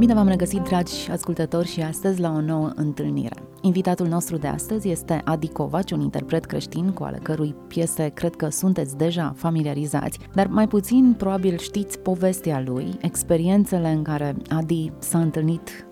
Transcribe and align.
Bine 0.00 0.14
v-am 0.14 0.28
regăsit, 0.28 0.60
dragi 0.60 1.10
ascultători, 1.10 1.68
și 1.68 1.80
astăzi 1.80 2.20
la 2.20 2.30
o 2.30 2.40
nouă 2.40 2.72
întâlnire. 2.74 3.34
Invitatul 3.60 4.06
nostru 4.06 4.36
de 4.36 4.46
astăzi 4.46 4.88
este 4.88 5.20
Adi 5.24 5.48
Covaci, 5.48 5.90
un 5.90 6.00
interpret 6.00 6.44
creștin 6.44 6.90
cu 6.90 7.02
ale 7.02 7.18
cărui 7.22 7.54
piese 7.68 8.08
cred 8.08 8.36
că 8.36 8.48
sunteți 8.48 8.96
deja 8.96 9.34
familiarizați, 9.36 10.18
dar 10.34 10.46
mai 10.46 10.68
puțin 10.68 11.14
probabil 11.18 11.58
știți 11.58 11.98
povestea 11.98 12.62
lui, 12.66 12.98
experiențele 13.00 13.88
în 13.88 14.02
care 14.02 14.36
Adi 14.48 14.92
s-a 14.98 15.20
întâlnit 15.20 15.86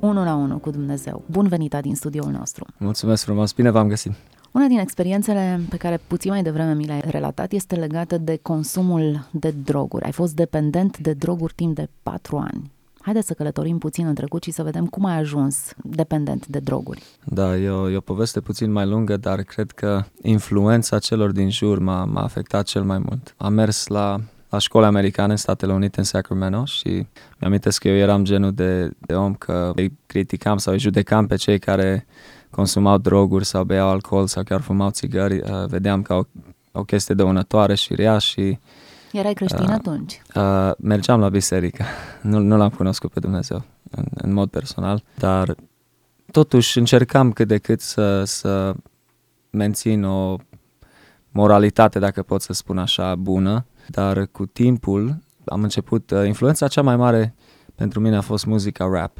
unul 0.00 0.24
la 0.24 0.34
unul 0.34 0.58
cu 0.58 0.70
Dumnezeu. 0.70 1.22
Bun 1.30 1.48
venit, 1.48 1.74
Adi, 1.74 1.88
în 1.88 1.94
studioul 1.94 2.30
nostru! 2.30 2.66
Mulțumesc 2.78 3.24
frumos, 3.24 3.52
bine 3.52 3.70
v-am 3.70 3.88
găsit! 3.88 4.12
Una 4.52 4.66
din 4.66 4.78
experiențele 4.78 5.60
pe 5.68 5.76
care 5.76 6.00
puțin 6.06 6.30
mai 6.30 6.42
devreme 6.42 6.74
mi 6.74 6.86
le-ai 6.86 7.02
relatat 7.04 7.52
este 7.52 7.74
legată 7.74 8.18
de 8.18 8.38
consumul 8.42 9.28
de 9.30 9.54
droguri. 9.64 10.04
Ai 10.04 10.12
fost 10.12 10.34
dependent 10.34 10.98
de 10.98 11.12
droguri 11.12 11.54
timp 11.54 11.74
de 11.74 11.88
patru 12.02 12.36
ani. 12.36 12.76
Haideți 13.00 13.26
să 13.26 13.34
călătorim 13.34 13.78
puțin 13.78 14.06
în 14.06 14.14
trecut 14.14 14.42
și 14.42 14.50
să 14.50 14.62
vedem 14.62 14.86
cum 14.86 15.04
ai 15.04 15.18
ajuns 15.18 15.72
dependent 15.82 16.46
de 16.46 16.58
droguri. 16.58 17.02
Da, 17.24 17.56
e 17.56 17.68
o, 17.68 17.90
e 17.90 17.96
o 17.96 18.00
poveste 18.00 18.40
puțin 18.40 18.72
mai 18.72 18.86
lungă, 18.86 19.16
dar 19.16 19.42
cred 19.42 19.70
că 19.70 20.02
influența 20.22 20.98
celor 20.98 21.32
din 21.32 21.50
jur 21.50 21.78
m-a, 21.78 22.04
m-a 22.04 22.22
afectat 22.22 22.64
cel 22.64 22.82
mai 22.82 22.98
mult. 22.98 23.34
Am 23.36 23.52
mers 23.52 23.86
la 23.86 24.20
la 24.48 24.58
școala 24.58 24.86
americană 24.86 25.30
în 25.30 25.36
Statele 25.36 25.72
Unite, 25.72 25.98
în 25.98 26.04
Sacramento 26.04 26.64
și 26.64 27.06
mi-am 27.38 27.58
că 27.78 27.88
eu 27.88 27.96
eram 27.96 28.24
genul 28.24 28.52
de, 28.52 28.90
de 28.98 29.14
om 29.14 29.34
că 29.34 29.72
îi 29.74 29.98
criticam 30.06 30.56
sau 30.56 30.72
îi 30.72 30.78
judecam 30.78 31.26
pe 31.26 31.36
cei 31.36 31.58
care 31.58 32.06
consumau 32.50 32.98
droguri 32.98 33.44
sau 33.44 33.64
beau 33.64 33.88
alcool 33.88 34.26
sau 34.26 34.42
chiar 34.42 34.60
fumau 34.60 34.90
țigări. 34.90 35.36
Uh, 35.38 35.64
vedeam 35.66 36.02
ca 36.02 36.14
o, 36.14 36.22
o 36.72 36.82
chestie 36.82 37.14
dăunătoare 37.14 37.74
și 37.74 37.94
rea 37.94 38.18
și 38.18 38.58
Erai 39.12 39.32
creștin 39.32 39.64
uh, 39.64 39.70
atunci? 39.70 40.22
Uh, 40.34 40.70
mergeam 40.78 41.20
la 41.20 41.28
biserică. 41.28 41.84
Nu, 42.22 42.38
nu 42.38 42.56
l-am 42.56 42.70
cunoscut 42.70 43.12
pe 43.12 43.20
Dumnezeu 43.20 43.62
în, 43.90 44.04
în 44.14 44.32
mod 44.32 44.50
personal, 44.50 45.02
dar 45.18 45.54
totuși 46.30 46.78
încercam 46.78 47.32
cât 47.32 47.48
de 47.48 47.58
cât 47.58 47.80
să, 47.80 48.24
să 48.24 48.74
mențin 49.50 50.04
o 50.04 50.36
moralitate, 51.30 51.98
dacă 51.98 52.22
pot 52.22 52.42
să 52.42 52.52
spun 52.52 52.78
așa, 52.78 53.14
bună, 53.14 53.66
dar 53.88 54.26
cu 54.26 54.46
timpul 54.46 55.18
am 55.44 55.62
început, 55.62 56.10
uh, 56.10 56.26
influența 56.26 56.68
cea 56.68 56.82
mai 56.82 56.96
mare 56.96 57.34
pentru 57.74 58.00
mine 58.00 58.16
a 58.16 58.20
fost 58.20 58.46
muzica 58.46 58.88
rap, 58.92 59.18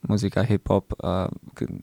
muzica 0.00 0.44
hip-hop. 0.44 0.84
Uh, 0.96 1.26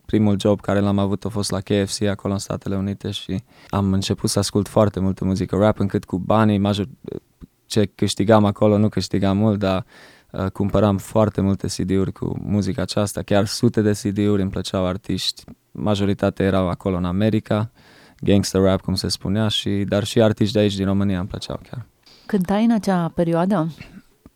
primul 0.05 0.39
job 0.39 0.61
care 0.61 0.79
l-am 0.79 0.97
avut 0.97 1.25
a 1.25 1.29
fost 1.29 1.51
la 1.51 1.59
KFC 1.59 2.01
acolo 2.01 2.33
în 2.33 2.39
Statele 2.39 2.75
Unite 2.75 3.11
și 3.11 3.43
am 3.69 3.93
început 3.93 4.29
să 4.29 4.39
ascult 4.39 4.67
foarte 4.67 4.99
multă 4.99 5.25
muzică 5.25 5.55
rap, 5.55 5.79
încât 5.79 6.05
cu 6.05 6.17
banii 6.17 6.57
major, 6.57 6.87
ce 7.65 7.85
câștigam 7.95 8.45
acolo 8.45 8.77
nu 8.77 8.89
câștigam 8.89 9.37
mult, 9.37 9.59
dar 9.59 9.85
uh, 10.31 10.45
cumpăram 10.45 10.97
foarte 10.97 11.41
multe 11.41 11.67
CD-uri 11.67 12.11
cu 12.11 12.39
muzica 12.43 12.81
aceasta, 12.81 13.21
chiar 13.21 13.45
sute 13.45 13.81
de 13.81 13.91
CD-uri, 13.91 14.41
îmi 14.41 14.51
plăceau 14.51 14.85
artiști, 14.85 15.43
majoritatea 15.71 16.45
erau 16.45 16.69
acolo 16.69 16.95
în 16.95 17.05
America, 17.05 17.71
gangster 18.19 18.61
rap, 18.61 18.81
cum 18.81 18.95
se 18.95 19.07
spunea, 19.07 19.47
și, 19.47 19.69
dar 19.69 20.03
și 20.03 20.21
artiști 20.21 20.53
de 20.53 20.59
aici 20.59 20.75
din 20.75 20.85
România 20.85 21.19
îmi 21.19 21.27
plăceau 21.27 21.59
chiar. 21.69 21.85
Cântai 22.25 22.63
în 22.63 22.71
acea 22.71 23.11
perioadă? 23.15 23.67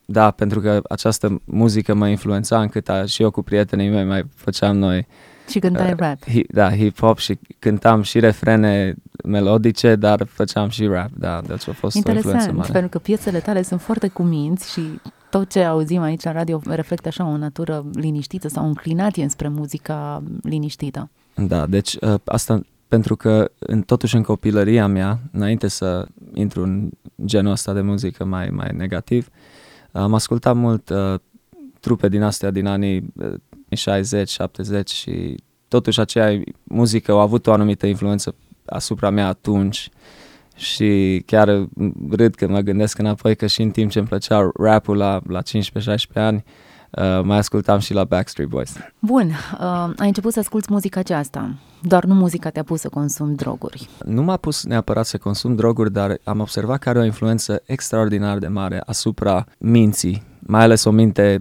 Da, 0.05 0.31
pentru 0.31 0.59
că 0.59 0.81
această 0.89 1.41
muzică 1.45 1.93
mă 1.93 2.07
influența 2.07 2.61
încât 2.61 2.89
a, 2.89 3.05
și 3.05 3.21
eu 3.21 3.31
cu 3.31 3.41
prietenii 3.41 3.89
mei 3.89 4.05
mai 4.05 4.23
făceam 4.35 4.77
noi 4.77 5.07
și 5.49 5.59
cântai 5.59 5.91
uh, 5.91 5.97
rap. 5.97 6.29
Hi, 6.29 6.45
da, 6.49 6.71
hip-hop 6.71 7.17
și 7.17 7.39
cântam 7.59 8.01
și 8.01 8.19
refrene 8.19 8.95
melodice, 9.23 9.95
dar 9.95 10.25
făceam 10.25 10.69
și 10.69 10.85
rap, 10.85 11.09
da, 11.17 11.41
deci 11.47 11.67
a 11.67 11.71
fost 11.71 11.95
Interesant, 11.95 12.25
o 12.25 12.37
influență 12.37 12.51
mare. 12.51 12.71
pentru 12.71 12.89
că 12.89 12.99
piesele 12.99 13.39
tale 13.39 13.61
sunt 13.61 13.81
foarte 13.81 14.07
cuminți 14.07 14.71
și 14.71 14.81
tot 15.29 15.49
ce 15.49 15.63
auzim 15.63 16.01
aici 16.01 16.23
la 16.23 16.31
radio 16.31 16.61
reflectă 16.65 17.07
așa 17.07 17.27
o 17.27 17.37
natură 17.37 17.85
liniștită 17.93 18.47
sau 18.47 18.63
o 18.63 18.67
înclinație 18.67 19.23
înspre 19.23 19.47
muzica 19.47 20.23
liniștită. 20.41 21.09
Da, 21.35 21.65
deci 21.65 21.97
uh, 22.01 22.13
asta 22.25 22.61
pentru 22.87 23.15
că 23.15 23.51
în, 23.59 23.81
totuși 23.81 24.15
în 24.15 24.23
copilăria 24.23 24.87
mea, 24.87 25.19
înainte 25.31 25.67
să 25.67 26.07
intru 26.33 26.63
în 26.63 26.89
genul 27.25 27.51
ăsta 27.51 27.73
de 27.73 27.81
muzică 27.81 28.25
mai, 28.25 28.49
mai 28.49 28.69
negativ, 28.75 29.29
am 29.91 30.13
ascultat 30.13 30.55
mult 30.55 30.89
uh, 30.89 31.19
trupe 31.79 32.09
din 32.09 32.21
astea 32.21 32.51
din 32.51 32.65
anii 32.65 33.05
uh, 33.15 33.33
60, 33.75 34.29
70 34.29 34.89
și 34.89 35.35
totuși 35.67 35.99
aceea 35.99 36.41
muzică 36.63 37.11
a 37.11 37.21
avut 37.21 37.47
o 37.47 37.53
anumită 37.53 37.85
influență 37.85 38.35
asupra 38.65 39.09
mea 39.09 39.27
atunci 39.27 39.89
și 40.55 41.23
chiar 41.25 41.67
râd 42.09 42.35
când 42.35 42.51
mă 42.51 42.59
gândesc 42.59 42.97
înapoi 42.97 43.35
că 43.35 43.47
și 43.47 43.61
în 43.61 43.71
timp 43.71 43.91
ce 43.91 43.99
îmi 43.99 44.07
plăcea 44.07 44.51
rap-ul 44.53 44.97
la, 44.97 45.21
la 45.27 45.41
15-16 45.41 45.43
ani, 46.13 46.43
uh, 46.89 47.21
mai 47.23 47.37
ascultam 47.37 47.79
și 47.79 47.93
la 47.93 48.03
Backstreet 48.03 48.49
Boys. 48.49 48.73
Bun, 48.99 49.27
uh, 49.27 49.93
ai 49.97 50.07
început 50.07 50.33
să 50.33 50.39
asculti 50.39 50.71
muzica 50.71 50.99
aceasta, 50.99 51.55
doar 51.81 52.03
nu 52.03 52.13
muzica 52.13 52.49
te-a 52.49 52.63
pus 52.63 52.79
să 52.79 52.89
consumi 52.89 53.35
droguri. 53.35 53.89
Nu 54.05 54.23
m-a 54.23 54.37
pus 54.37 54.63
neapărat 54.63 55.05
să 55.05 55.17
consum 55.17 55.55
droguri, 55.55 55.91
dar 55.91 56.17
am 56.23 56.39
observat 56.39 56.79
că 56.79 56.89
are 56.89 56.99
o 56.99 57.03
influență 57.03 57.61
extraordinar 57.65 58.37
de 58.37 58.47
mare 58.47 58.81
asupra 58.85 59.45
minții, 59.57 60.23
mai 60.39 60.61
ales 60.61 60.83
o 60.83 60.91
minte 60.91 61.37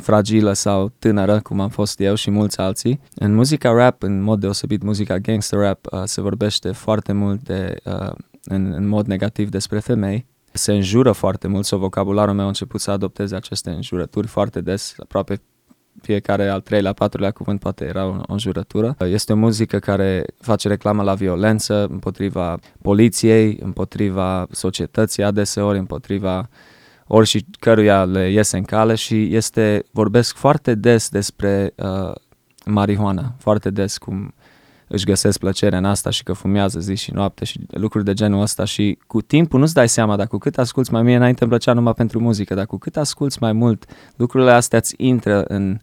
fragilă 0.00 0.52
sau 0.52 0.92
tânără, 0.98 1.40
cum 1.40 1.60
am 1.60 1.68
fost 1.68 2.00
eu 2.00 2.14
și 2.14 2.30
mulți 2.30 2.58
alții. 2.58 3.00
În 3.14 3.34
muzica 3.34 3.70
rap, 3.70 4.02
în 4.02 4.22
mod 4.22 4.40
deosebit 4.40 4.82
muzica 4.82 5.18
gangster 5.18 5.58
rap, 5.58 5.86
uh, 5.90 6.02
se 6.04 6.20
vorbește 6.20 6.72
foarte 6.72 7.12
mult 7.12 7.42
de, 7.42 7.76
uh, 7.84 8.12
în, 8.44 8.72
în 8.72 8.88
mod 8.88 9.06
negativ 9.06 9.48
despre 9.48 9.78
femei. 9.78 10.26
Se 10.52 10.72
înjură 10.72 11.12
foarte 11.12 11.48
mult 11.48 11.64
sau 11.64 11.78
vocabularul 11.78 12.34
meu 12.34 12.44
a 12.44 12.48
început 12.48 12.80
să 12.80 12.90
adopteze 12.90 13.36
aceste 13.36 13.70
înjurături 13.70 14.26
foarte 14.26 14.60
des, 14.60 14.94
aproape 14.98 15.40
fiecare 16.02 16.48
al 16.48 16.60
treilea, 16.60 16.92
patrulea 16.92 17.30
cuvânt 17.30 17.60
poate 17.60 17.84
era 17.84 18.06
o, 18.06 18.08
o 18.08 18.32
înjurătură. 18.32 18.96
Este 18.98 19.32
o 19.32 19.36
muzică 19.36 19.78
care 19.78 20.24
face 20.40 20.68
reclamă 20.68 21.02
la 21.02 21.14
violență 21.14 21.86
împotriva 21.90 22.58
poliției, 22.82 23.58
împotriva 23.62 24.46
societății 24.50 25.22
adeseori, 25.22 25.78
împotriva 25.78 26.48
ori 27.12 27.26
și 27.26 27.44
căruia 27.58 28.04
le 28.04 28.30
iese 28.30 28.56
în 28.56 28.62
cale 28.62 28.94
și 28.94 29.34
este, 29.34 29.84
vorbesc 29.90 30.36
foarte 30.36 30.74
des 30.74 31.08
despre 31.08 31.72
uh, 31.76 32.14
marihuana, 32.64 33.34
foarte 33.38 33.70
des 33.70 33.98
cum 33.98 34.34
își 34.86 35.04
găsesc 35.04 35.38
plăcere 35.38 35.76
în 35.76 35.84
asta 35.84 36.10
și 36.10 36.22
că 36.22 36.32
fumează 36.32 36.80
zi 36.80 36.94
și 36.94 37.12
noapte 37.12 37.44
și 37.44 37.60
lucruri 37.70 38.04
de 38.04 38.12
genul 38.12 38.40
ăsta 38.40 38.64
și 38.64 38.98
cu 39.06 39.22
timpul 39.22 39.60
nu-ți 39.60 39.74
dai 39.74 39.88
seama, 39.88 40.16
dar 40.16 40.26
cu 40.26 40.38
cât 40.38 40.58
asculți 40.58 40.92
mai 40.92 41.02
mie 41.02 41.16
înainte 41.16 41.42
îmi 41.42 41.50
plăcea 41.50 41.72
numai 41.72 41.94
pentru 41.94 42.20
muzică, 42.20 42.54
dar 42.54 42.66
cu 42.66 42.78
cât 42.78 42.96
asculți 42.96 43.38
mai 43.40 43.52
mult, 43.52 43.84
lucrurile 44.16 44.52
astea 44.52 44.78
îți 44.78 44.94
intră 44.96 45.42
în, 45.42 45.78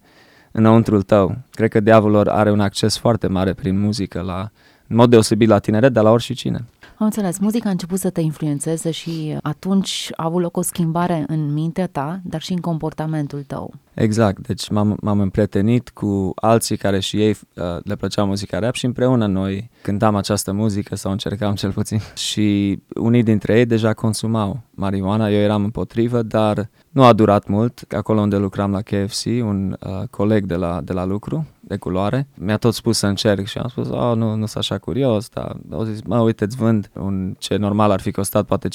înăuntrul 0.51 1.01
tău. 1.01 1.37
Cred 1.51 1.69
că 1.69 1.79
diavolul 1.79 2.29
are 2.29 2.51
un 2.51 2.59
acces 2.59 2.97
foarte 2.97 3.27
mare 3.27 3.53
prin 3.53 3.79
muzică 3.79 4.21
la, 4.21 4.51
în 4.87 4.95
mod 4.95 5.09
deosebit 5.09 5.47
la 5.47 5.59
tineret, 5.59 5.91
dar 5.91 6.03
la 6.03 6.11
oricine. 6.11 6.65
Am 6.99 7.05
înțeles, 7.05 7.37
muzica 7.37 7.67
a 7.67 7.71
început 7.71 7.99
să 7.99 8.09
te 8.09 8.21
influențeze 8.21 8.91
și 8.91 9.37
atunci 9.41 10.09
a 10.15 10.23
avut 10.23 10.41
loc 10.41 10.57
o 10.57 10.61
schimbare 10.61 11.23
în 11.27 11.53
mintea 11.53 11.87
ta, 11.87 12.19
dar 12.23 12.41
și 12.41 12.51
în 12.51 12.59
comportamentul 12.59 13.43
tău. 13.43 13.73
Exact, 13.93 14.47
deci 14.47 14.69
m-am, 14.69 14.97
m-am 15.01 15.19
împrietenit 15.19 15.89
cu 15.89 16.31
alții 16.35 16.77
care 16.77 16.99
și 16.99 17.21
ei 17.21 17.29
uh, 17.29 17.63
le 17.83 17.95
plăcea 17.95 18.23
muzica 18.23 18.59
rap 18.59 18.73
și 18.73 18.85
împreună 18.85 19.27
noi 19.27 19.69
cântam 19.87 20.15
această 20.15 20.51
muzică 20.51 20.95
sau 20.95 21.11
încercam 21.11 21.55
cel 21.55 21.71
puțin 21.71 21.99
și 22.15 22.79
unii 22.95 23.23
dintre 23.23 23.57
ei 23.57 23.65
deja 23.65 23.93
consumau 23.93 24.59
marihuana, 24.69 25.29
eu 25.29 25.39
eram 25.39 25.63
împotrivă, 25.63 26.21
dar 26.21 26.69
nu 26.89 27.03
a 27.03 27.13
durat 27.13 27.47
mult. 27.47 27.83
Acolo 27.89 28.21
unde 28.21 28.37
lucram 28.37 28.71
la 28.71 28.81
KFC, 28.81 29.25
un 29.25 29.77
uh, 29.79 30.07
coleg 30.09 30.45
de 30.45 30.55
la, 30.55 30.81
de 30.81 30.93
la 30.93 31.05
lucru, 31.05 31.45
de 31.59 31.77
culoare, 31.77 32.27
mi-a 32.33 32.57
tot 32.57 32.73
spus 32.73 32.97
să 32.97 33.07
încerc 33.07 33.45
și 33.45 33.57
am 33.57 33.67
spus, 33.67 33.89
oh, 33.89 34.15
nu, 34.15 34.35
nu 34.35 34.45
sunt 34.45 34.63
așa 34.63 34.77
curios, 34.77 35.29
dar 35.29 35.57
au 35.71 35.83
zis, 35.83 36.01
mă, 36.01 36.19
uite, 36.19 36.43
îți 36.43 36.57
vând 36.57 36.89
un 36.93 37.35
ce 37.37 37.55
normal 37.55 37.91
ar 37.91 37.99
fi 37.99 38.11
costat 38.11 38.45
poate 38.45 38.67
15-20 38.67 38.71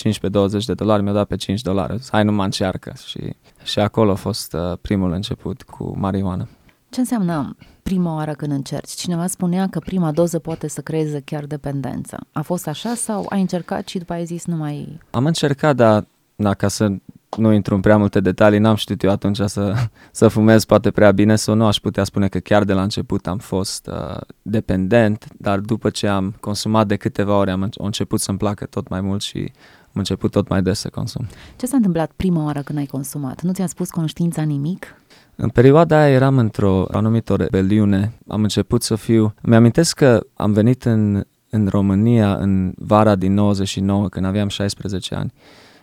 de 0.67 0.75
dolari, 0.75 1.03
mi-a 1.03 1.12
dat 1.12 1.26
pe 1.26 1.37
5 1.37 1.61
dolari. 1.61 2.00
Hai, 2.11 2.25
nu 2.25 2.32
mă 2.32 2.44
încearcă. 2.44 2.93
Și, 3.06 3.37
și 3.62 3.79
acolo 3.79 4.11
a 4.11 4.15
fost 4.15 4.53
uh, 4.53 4.79
primul 4.81 5.12
început 5.12 5.62
cu 5.62 5.94
marihuana. 5.99 6.49
Ce 6.91 7.00
înseamnă 7.00 7.56
prima 7.82 8.14
oară 8.14 8.32
când 8.32 8.52
încerci? 8.52 8.90
Cineva 8.90 9.26
spunea 9.26 9.69
că 9.69 9.79
prima 9.79 10.12
doză 10.12 10.38
poate 10.38 10.69
să 10.69 10.81
creeze 10.81 11.20
chiar 11.20 11.44
dependență. 11.44 12.19
A 12.32 12.43
fost 12.43 12.67
așa 12.67 12.94
sau 12.94 13.26
ai 13.29 13.40
încercat 13.40 13.88
și 13.88 13.99
după 13.99 14.12
ai 14.12 14.25
zis 14.25 14.44
nu 14.44 14.56
mai... 14.56 15.00
Am 15.11 15.26
încercat, 15.26 15.76
dar 15.76 16.06
da, 16.37 16.55
ca 16.55 16.69
să 16.69 16.93
nu 17.37 17.52
intru 17.52 17.75
în 17.75 17.81
prea 17.81 17.96
multe 17.96 18.20
detalii, 18.20 18.58
n-am 18.58 18.75
știut 18.75 19.02
eu 19.02 19.11
atunci 19.11 19.40
să, 19.46 19.75
să 20.11 20.29
fumez 20.29 20.64
poate 20.64 20.90
prea 20.90 21.12
bine 21.12 21.37
sau 21.37 21.55
nu 21.55 21.67
aș 21.67 21.76
putea 21.76 22.05
spune 22.05 22.29
că 22.29 22.38
chiar 22.38 22.64
de 22.64 22.73
la 22.73 22.82
început 22.82 23.26
am 23.26 23.38
fost 23.38 23.87
uh, 23.87 24.20
dependent, 24.43 25.26
dar 25.38 25.58
după 25.58 25.90
ce 25.90 26.06
am 26.06 26.34
consumat 26.40 26.87
de 26.87 26.96
câteva 26.96 27.37
ore 27.37 27.50
am, 27.50 27.62
am 27.62 27.70
început 27.75 28.20
să-mi 28.20 28.38
placă 28.38 28.67
tot 28.67 28.88
mai 28.88 29.00
mult 29.00 29.23
și 29.23 29.52
am 29.81 30.00
început 30.00 30.31
tot 30.31 30.49
mai 30.49 30.62
des 30.62 30.79
să 30.79 30.88
consum. 30.88 31.26
Ce 31.56 31.67
s-a 31.67 31.76
întâmplat 31.76 32.11
prima 32.17 32.44
oară 32.44 32.61
când 32.62 32.79
ai 32.79 32.87
consumat? 32.87 33.43
Nu 33.43 33.52
ți-a 33.52 33.67
spus 33.67 33.90
conștiința 33.90 34.43
nimic? 34.43 34.96
În 35.37 35.49
perioada 35.49 36.02
aia 36.02 36.14
eram 36.14 36.38
într-o 36.38 36.87
anumită 36.90 37.34
rebeliune. 37.34 38.12
Am 38.29 38.43
început 38.43 38.82
să 38.82 38.94
fiu... 38.94 39.34
Mi-amintesc 39.43 39.96
că 39.96 40.26
am 40.34 40.52
venit 40.52 40.84
în, 40.84 41.25
în 41.50 41.67
România 41.69 42.34
în 42.34 42.73
vara 42.76 43.14
din 43.14 43.34
99, 43.34 44.08
când 44.08 44.26
aveam 44.26 44.49
16 44.49 45.14
ani 45.14 45.32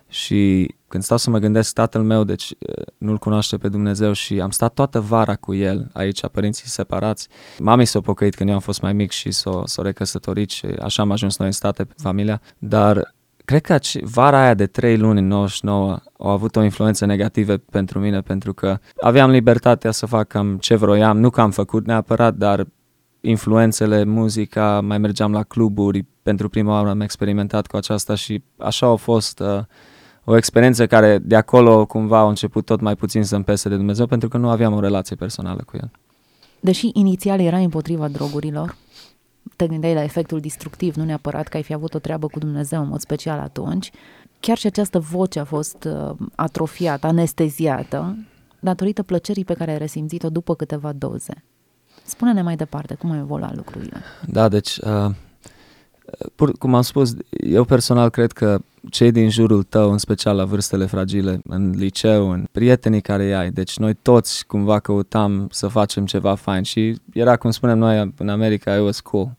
Și 0.07 0.73
când 0.87 1.03
stau 1.03 1.17
să 1.17 1.29
mă 1.29 1.37
gândesc, 1.37 1.73
tatăl 1.73 2.01
meu, 2.01 2.23
deci 2.23 2.53
nu-L 2.97 3.17
cunoaște 3.17 3.57
pe 3.57 3.69
Dumnezeu 3.69 4.11
și 4.11 4.41
am 4.41 4.49
stat 4.49 4.73
toată 4.73 4.99
vara 4.99 5.35
cu 5.35 5.53
el 5.53 5.89
aici, 5.93 6.27
părinții 6.27 6.67
separați. 6.67 7.27
Mami 7.59 7.85
s-a 7.85 8.01
pocăit 8.01 8.35
când 8.35 8.49
eu 8.49 8.55
am 8.55 8.61
fost 8.61 8.81
mai 8.81 8.93
mic 8.93 9.11
și 9.11 9.31
s-a, 9.31 9.61
s-a 9.65 9.81
recăsătorit 9.81 10.49
și 10.49 10.65
așa 10.65 11.01
am 11.01 11.11
ajuns 11.11 11.37
noi 11.37 11.47
în 11.47 11.53
state, 11.53 11.87
familia, 11.97 12.41
dar 12.57 13.13
cred 13.49 13.61
că 13.61 13.79
vara 14.01 14.41
aia 14.41 14.53
de 14.53 14.65
trei 14.65 14.97
luni 14.97 15.19
în 15.19 15.27
99 15.27 15.99
a 16.17 16.31
avut 16.31 16.55
o 16.55 16.63
influență 16.63 17.05
negativă 17.05 17.57
pentru 17.57 17.99
mine 17.99 18.21
pentru 18.21 18.53
că 18.53 18.77
aveam 19.01 19.29
libertatea 19.29 19.91
să 19.91 20.05
fac 20.05 20.27
cam 20.27 20.57
ce 20.57 20.75
vroiam, 20.75 21.19
nu 21.19 21.29
că 21.29 21.41
am 21.41 21.51
făcut 21.51 21.85
neapărat, 21.85 22.35
dar 22.35 22.67
influențele, 23.21 24.03
muzica, 24.03 24.81
mai 24.81 24.97
mergeam 24.97 25.31
la 25.31 25.43
cluburi, 25.43 26.05
pentru 26.23 26.49
prima 26.49 26.73
oară 26.73 26.89
am 26.89 27.01
experimentat 27.01 27.67
cu 27.67 27.77
aceasta 27.77 28.15
și 28.15 28.43
așa 28.57 28.87
a 28.87 28.95
fost 28.95 29.39
uh, 29.39 29.59
o 30.23 30.37
experiență 30.37 30.87
care 30.87 31.17
de 31.17 31.35
acolo 31.35 31.85
cumva 31.85 32.17
a 32.17 32.27
început 32.27 32.65
tot 32.65 32.81
mai 32.81 32.95
puțin 32.95 33.23
să-mi 33.23 33.43
pese 33.43 33.69
de 33.69 33.75
Dumnezeu 33.75 34.05
pentru 34.05 34.27
că 34.27 34.37
nu 34.37 34.49
aveam 34.49 34.73
o 34.73 34.79
relație 34.79 35.15
personală 35.15 35.63
cu 35.65 35.77
El. 35.81 35.91
Deși 36.59 36.89
inițial 36.93 37.39
era 37.39 37.57
împotriva 37.57 38.07
drogurilor, 38.07 38.75
te 39.55 39.67
gândeai 39.67 39.93
la 39.93 40.03
efectul 40.03 40.39
destructiv, 40.39 40.95
nu 40.95 41.03
neapărat 41.03 41.47
că 41.47 41.57
ai 41.57 41.63
fi 41.63 41.73
avut 41.73 41.93
o 41.93 41.99
treabă 41.99 42.27
cu 42.27 42.39
Dumnezeu 42.39 42.81
în 42.81 42.87
mod 42.87 42.99
special 42.99 43.39
atunci, 43.39 43.91
chiar 44.39 44.57
și 44.57 44.67
această 44.67 44.99
voce 44.99 45.39
a 45.39 45.43
fost 45.43 45.83
uh, 45.83 46.15
atrofiată, 46.35 47.07
anesteziată, 47.07 48.17
datorită 48.59 49.03
plăcerii 49.03 49.45
pe 49.45 49.53
care 49.53 49.71
ai 49.71 49.77
resimțit-o 49.77 50.29
după 50.29 50.55
câteva 50.55 50.91
doze. 50.91 51.43
Spune-ne 52.03 52.41
mai 52.41 52.55
departe 52.55 52.93
cum 52.93 53.11
au 53.11 53.17
evoluat 53.17 53.55
lucrurile. 53.55 54.01
Da, 54.25 54.49
deci, 54.49 54.77
uh, 54.77 55.09
pur, 56.35 56.57
cum 56.57 56.75
am 56.75 56.81
spus, 56.81 57.15
eu 57.29 57.63
personal 57.63 58.09
cred 58.09 58.31
că 58.31 58.59
cei 58.89 59.11
din 59.11 59.29
jurul 59.29 59.63
tău, 59.63 59.91
în 59.91 59.97
special 59.97 60.35
la 60.35 60.45
vârstele 60.45 60.85
fragile, 60.85 61.39
în 61.43 61.69
liceu, 61.69 62.29
în 62.29 62.45
prietenii 62.51 63.01
care 63.01 63.33
ai, 63.33 63.51
deci 63.51 63.77
noi 63.77 63.93
toți 63.93 64.45
cumva 64.45 64.79
căutam 64.79 65.47
să 65.51 65.67
facem 65.67 66.05
ceva 66.05 66.35
fain 66.35 66.63
și 66.63 66.95
era, 67.13 67.37
cum 67.37 67.51
spunem 67.51 67.77
noi 67.77 68.13
în 68.17 68.29
America, 68.29 68.75
it 68.75 68.81
was 68.83 68.99
cool. 68.99 69.37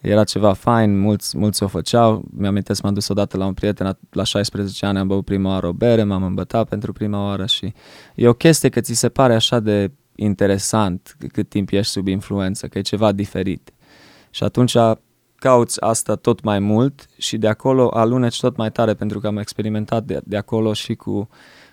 Era 0.00 0.24
ceva 0.24 0.52
fain, 0.52 1.00
mulți, 1.00 1.38
mulți 1.38 1.62
o 1.62 1.66
făceau. 1.66 2.24
Mi-am 2.36 2.62
m-am 2.82 2.94
dus 2.94 3.08
odată 3.08 3.36
la 3.36 3.46
un 3.46 3.54
prieten, 3.54 3.98
la 4.10 4.22
16 4.22 4.86
ani 4.86 4.98
am 4.98 5.06
băut 5.06 5.24
prima 5.24 5.50
oară 5.50 5.66
o 5.66 5.72
bere, 5.72 6.02
m-am 6.02 6.22
îmbătat 6.22 6.68
pentru 6.68 6.92
prima 6.92 7.24
oară 7.24 7.46
și 7.46 7.72
e 8.14 8.28
o 8.28 8.32
chestie 8.32 8.68
că 8.68 8.80
ți 8.80 8.94
se 8.94 9.08
pare 9.08 9.34
așa 9.34 9.60
de 9.60 9.90
interesant 10.14 11.16
cât 11.32 11.48
timp 11.48 11.70
ești 11.70 11.92
sub 11.92 12.06
influență, 12.06 12.66
că 12.66 12.78
e 12.78 12.82
ceva 12.82 13.12
diferit. 13.12 13.72
Și 14.30 14.44
atunci 14.44 14.76
cauți 15.34 15.82
asta 15.82 16.14
tot 16.16 16.42
mai 16.42 16.58
mult 16.58 17.06
și 17.18 17.38
de 17.38 17.48
acolo 17.48 17.88
aluneci 17.88 18.40
tot 18.40 18.56
mai 18.56 18.70
tare 18.70 18.94
pentru 18.94 19.20
că 19.20 19.26
am 19.26 19.36
experimentat 19.36 20.04
de, 20.04 20.20
de 20.24 20.36
acolo 20.36 20.72
și 20.72 20.94
cu 20.94 21.28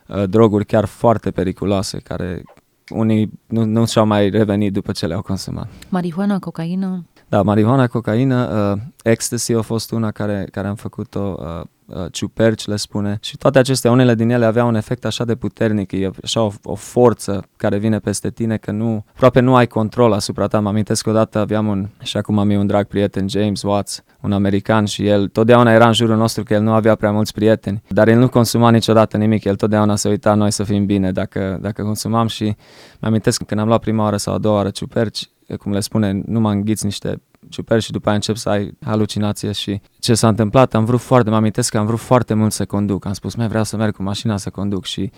uh, 0.08 0.24
droguri 0.30 0.66
chiar 0.66 0.86
foarte 0.86 1.32
periculoase 1.32 1.98
care 1.98 2.44
unii 2.90 3.32
nu, 3.46 3.64
nu 3.64 3.86
și-au 3.86 4.06
mai 4.06 4.30
revenit 4.30 4.74
după 4.74 4.92
ce 4.92 5.06
le-au 5.06 5.22
consumat. 5.22 5.68
Marihuana, 5.90 6.40
cocaină? 6.40 7.06
Da, 7.30 7.42
marihuana, 7.42 7.88
cocaină, 7.88 8.72
uh, 8.74 8.82
ecstasy 9.04 9.54
a 9.54 9.62
fost 9.62 9.92
una 9.92 10.12
care, 10.12 10.48
care 10.52 10.68
am 10.68 10.76
făcut-o 10.76 11.38
uh, 11.40 11.62
Uh, 11.88 12.06
ciuperci, 12.12 12.66
le 12.66 12.76
spune. 12.76 13.18
Și 13.22 13.38
toate 13.38 13.60
acestea, 13.60 13.92
unele 13.92 14.16
din 14.16 14.30
ele 14.30 14.46
aveau 14.46 14.68
un 14.68 14.76
efect 14.76 15.06
așa 15.06 15.26
de 15.26 15.36
puternic, 15.36 15.92
e 15.92 16.10
așa 16.24 16.42
o, 16.42 16.52
o 16.64 16.76
forță 16.76 17.44
care 17.56 17.78
vine 17.78 18.00
peste 18.00 18.30
tine 18.30 18.58
că 18.58 18.72
nu, 18.72 19.06
aproape 19.14 19.40
nu 19.40 19.56
ai 19.56 19.68
control 19.68 20.12
asupra 20.14 20.48
ta. 20.48 20.60
Mă 20.60 20.70
amintesc 20.70 21.04
că 21.04 21.10
odată 21.10 21.40
aveam 21.40 21.68
un, 21.68 21.88
și 22.04 22.18
acum 22.18 22.40
am 22.40 22.50
eu 22.50 22.60
un 22.60 22.68
drag 22.68 22.86
prieten, 22.86 23.30
James 23.30 23.62
Watts, 23.62 24.04
un 24.22 24.32
american 24.32 24.86
și 24.86 25.08
el 25.08 25.28
totdeauna 25.28 25.72
era 25.72 25.88
în 25.88 25.94
jurul 25.94 26.16
nostru 26.16 26.44
că 26.44 26.54
el 26.54 26.62
nu 26.62 26.72
avea 26.72 26.96
prea 26.96 27.12
mulți 27.12 27.34
prieteni, 27.34 27.84
dar 27.90 28.08
el 28.08 28.20
nu 28.20 28.30
consuma 28.30 28.70
niciodată 28.70 29.18
nimic, 29.18 29.44
el 29.44 29.56
totdeauna 29.56 29.96
se 29.96 30.10
uita 30.10 30.34
noi 30.34 30.52
să 30.52 30.64
fim 30.64 30.86
bine 30.86 31.12
dacă, 31.12 31.58
dacă 31.62 31.84
consumam 31.84 32.28
și 32.28 32.56
mă 33.00 33.08
amintesc 33.08 33.38
că 33.38 33.44
când 33.44 33.60
am 33.60 33.68
luat 33.68 33.82
prima 33.82 34.04
oară 34.04 34.18
sau 34.18 34.34
a 34.34 34.38
doua 34.38 34.56
oară 34.56 34.70
ciuperci, 34.70 35.30
cum 35.56 35.72
le 35.72 35.80
spune, 35.80 36.22
nu 36.26 36.40
mă 36.40 36.52
înghiți 36.52 36.86
niște 36.86 37.22
ciuperci 37.50 37.84
și 37.84 37.92
după 37.92 38.08
aia 38.08 38.16
încep 38.16 38.36
să 38.36 38.50
ai 38.50 38.78
halucinație 38.86 39.52
și 39.52 39.82
ce 40.00 40.14
s-a 40.14 40.28
întâmplat, 40.28 40.74
am 40.74 40.86
vrut 40.86 41.00
foarte, 41.00 41.30
mă 41.30 41.36
amintesc 41.36 41.72
că 41.72 41.78
am 41.78 41.86
vrut 41.86 42.00
foarte 42.00 42.34
mult 42.34 42.52
să 42.52 42.66
conduc, 42.66 43.06
am 43.06 43.14
spus, 43.14 43.36
mai 43.36 43.48
vreau 43.48 43.64
să 43.64 43.78
merg 43.78 43.96
cu 43.96 44.04
mașina 44.04 44.38
să 44.38 44.50
conduc 44.50 44.86
și 44.86 45.12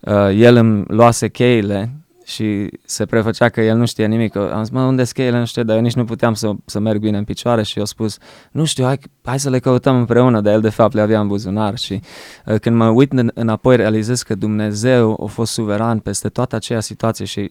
uh, 0.00 0.30
el 0.34 0.56
îmi 0.56 0.84
luase 0.86 1.28
cheile 1.28 2.04
și 2.24 2.70
se 2.84 3.06
prefăcea 3.06 3.48
că 3.48 3.60
el 3.60 3.76
nu 3.76 3.86
știe 3.86 4.06
nimic. 4.06 4.36
Am 4.36 4.62
zis, 4.62 4.72
mă, 4.72 4.82
unde 4.82 5.04
cheile? 5.12 5.38
Nu 5.38 5.44
știu, 5.44 5.62
dar 5.62 5.76
eu 5.76 5.82
nici 5.82 5.94
nu 5.94 6.04
puteam 6.04 6.34
să, 6.34 6.52
să 6.64 6.78
merg 6.78 7.00
bine 7.00 7.18
în 7.18 7.24
picioare 7.24 7.62
și 7.62 7.78
eu 7.78 7.84
spus, 7.84 8.18
nu 8.50 8.64
știu, 8.64 8.84
hai, 8.84 8.98
hai 9.22 9.40
să 9.40 9.50
le 9.50 9.58
căutăm 9.58 9.96
împreună, 9.96 10.40
dar 10.40 10.52
el 10.52 10.60
de 10.60 10.68
fapt 10.68 10.94
le 10.94 11.00
avea 11.00 11.20
în 11.20 11.26
buzunar 11.26 11.78
și 11.78 12.00
uh, 12.46 12.58
când 12.60 12.76
mă 12.76 12.88
uit 12.88 13.12
în, 13.12 13.30
înapoi 13.34 13.76
realizez 13.76 14.22
că 14.22 14.34
Dumnezeu 14.34 15.20
a 15.22 15.26
fost 15.26 15.52
suveran 15.52 15.98
peste 15.98 16.28
toată 16.28 16.56
aceea 16.56 16.80
situație 16.80 17.24
și 17.24 17.50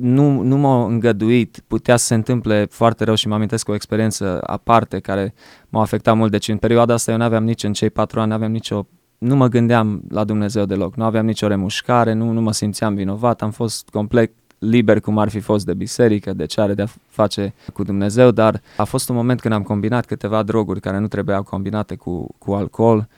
nu, 0.00 0.42
nu 0.42 0.56
m-a 0.56 0.84
îngăduit, 0.84 1.62
putea 1.66 1.96
să 1.96 2.04
se 2.04 2.14
întâmple 2.14 2.66
foarte 2.70 3.04
rău 3.04 3.14
și 3.14 3.28
mă 3.28 3.34
amintesc 3.34 3.68
o 3.68 3.74
experiență 3.74 4.40
aparte 4.46 4.98
care 4.98 5.34
m-a 5.68 5.80
afectat 5.80 6.16
mult. 6.16 6.30
Deci 6.30 6.48
în 6.48 6.56
perioada 6.56 6.94
asta 6.94 7.10
eu 7.10 7.16
nu 7.16 7.24
aveam 7.24 7.44
nici 7.44 7.64
în 7.64 7.72
cei 7.72 7.90
patru 7.90 8.20
ani, 8.20 8.28
nu 8.28 8.34
aveam 8.34 8.52
nicio 8.52 8.86
nu 9.18 9.36
mă 9.36 9.48
gândeam 9.48 10.02
la 10.08 10.24
Dumnezeu 10.24 10.64
deloc, 10.64 10.96
nu 10.96 11.04
aveam 11.04 11.26
nicio 11.26 11.46
remușcare, 11.46 12.12
nu, 12.12 12.30
nu 12.30 12.40
mă 12.40 12.52
simțeam 12.52 12.94
vinovat, 12.94 13.42
am 13.42 13.50
fost 13.50 13.88
complet 13.88 14.32
liber 14.58 15.00
cum 15.00 15.18
ar 15.18 15.28
fi 15.28 15.40
fost 15.40 15.66
de 15.66 15.74
biserică, 15.74 16.32
de 16.32 16.46
ce 16.46 16.60
are 16.60 16.74
de 16.74 16.82
a 16.82 16.86
face 17.08 17.54
cu 17.72 17.82
Dumnezeu, 17.82 18.30
dar 18.30 18.60
a 18.76 18.84
fost 18.84 19.08
un 19.08 19.16
moment 19.16 19.40
când 19.40 19.54
am 19.54 19.62
combinat 19.62 20.06
câteva 20.06 20.42
droguri 20.42 20.80
care 20.80 20.98
nu 20.98 21.08
trebuiau 21.08 21.42
combinate 21.42 21.96
cu, 21.96 22.34
cu 22.38 22.52
alcool 22.52 23.08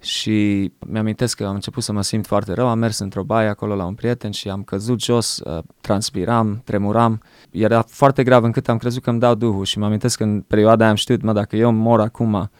și 0.00 0.70
mi-amintesc 0.78 1.36
că 1.36 1.44
am 1.44 1.54
început 1.54 1.82
să 1.82 1.92
mă 1.92 2.02
simt 2.02 2.26
foarte 2.26 2.52
rău, 2.52 2.68
am 2.68 2.78
mers 2.78 2.98
într-o 2.98 3.22
baie 3.22 3.48
acolo 3.48 3.74
la 3.74 3.84
un 3.84 3.94
prieten 3.94 4.30
și 4.30 4.48
am 4.48 4.62
căzut 4.62 5.02
jos, 5.02 5.38
uh, 5.44 5.58
transpiram, 5.80 6.60
tremuram, 6.64 7.22
era 7.50 7.82
foarte 7.88 8.22
grav 8.22 8.44
încât 8.44 8.68
am 8.68 8.76
crezut 8.76 9.02
că 9.02 9.10
îmi 9.10 9.20
dau 9.20 9.34
duhul 9.34 9.64
și 9.64 9.78
mi-amintesc 9.78 10.16
că 10.16 10.22
în 10.24 10.40
perioada 10.40 10.82
aia 10.82 10.90
am 10.90 10.96
știut, 10.96 11.22
mă, 11.22 11.32
dacă 11.32 11.56
eu 11.56 11.72
mor 11.72 12.00
acum, 12.00 12.50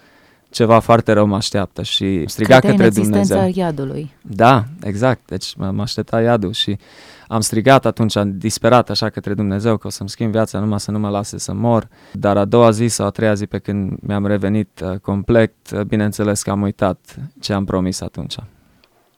ceva 0.50 0.78
foarte 0.78 1.12
rău 1.12 1.26
mă 1.26 1.36
așteaptă 1.36 1.82
și 1.82 2.24
striga 2.26 2.58
Credeai 2.58 2.88
către 2.88 3.00
în 3.00 3.10
Dumnezeu. 3.10 3.50
iadului. 3.54 4.14
Da, 4.22 4.64
exact, 4.82 5.20
deci 5.26 5.54
mă, 5.56 5.70
mă 5.70 5.82
aștepta 5.82 6.20
iadul 6.20 6.52
și 6.52 6.78
am 7.28 7.40
strigat 7.40 7.86
atunci, 7.86 8.16
am 8.16 8.38
disperat 8.38 8.90
așa 8.90 9.08
către 9.08 9.34
Dumnezeu 9.34 9.76
că 9.76 9.86
o 9.86 9.90
să-mi 9.90 10.08
schimb 10.08 10.30
viața 10.30 10.58
numai 10.58 10.80
să 10.80 10.90
nu 10.90 10.98
mă 10.98 11.08
lase 11.08 11.38
să 11.38 11.52
mor, 11.52 11.88
dar 12.12 12.36
a 12.36 12.44
doua 12.44 12.70
zi 12.70 12.86
sau 12.86 13.06
a 13.06 13.10
treia 13.10 13.34
zi 13.34 13.46
pe 13.46 13.58
când 13.58 13.98
mi-am 14.00 14.26
revenit 14.26 14.80
uh, 14.84 14.98
complet, 14.98 15.52
uh, 15.74 15.80
bineînțeles 15.80 16.42
că 16.42 16.50
am 16.50 16.62
uitat 16.62 17.16
ce 17.40 17.52
am 17.52 17.64
promis 17.64 18.00
atunci. 18.00 18.36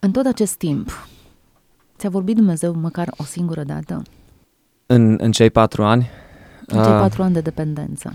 În 0.01 0.11
tot 0.11 0.27
acest 0.27 0.55
timp, 0.55 1.09
ți-a 1.99 2.09
vorbit 2.09 2.37
Dumnezeu 2.37 2.75
măcar 2.75 3.09
o 3.17 3.25
singură 3.25 3.63
dată? 3.63 4.03
În, 4.87 5.17
în 5.21 5.33
cei 5.33 5.51
patru 5.51 5.85
ani? 5.85 6.11
În 6.67 6.83
cei 6.83 6.93
uh, 6.93 6.99
patru 6.99 7.23
ani 7.23 7.35
de 7.35 7.41
dependență. 7.41 8.15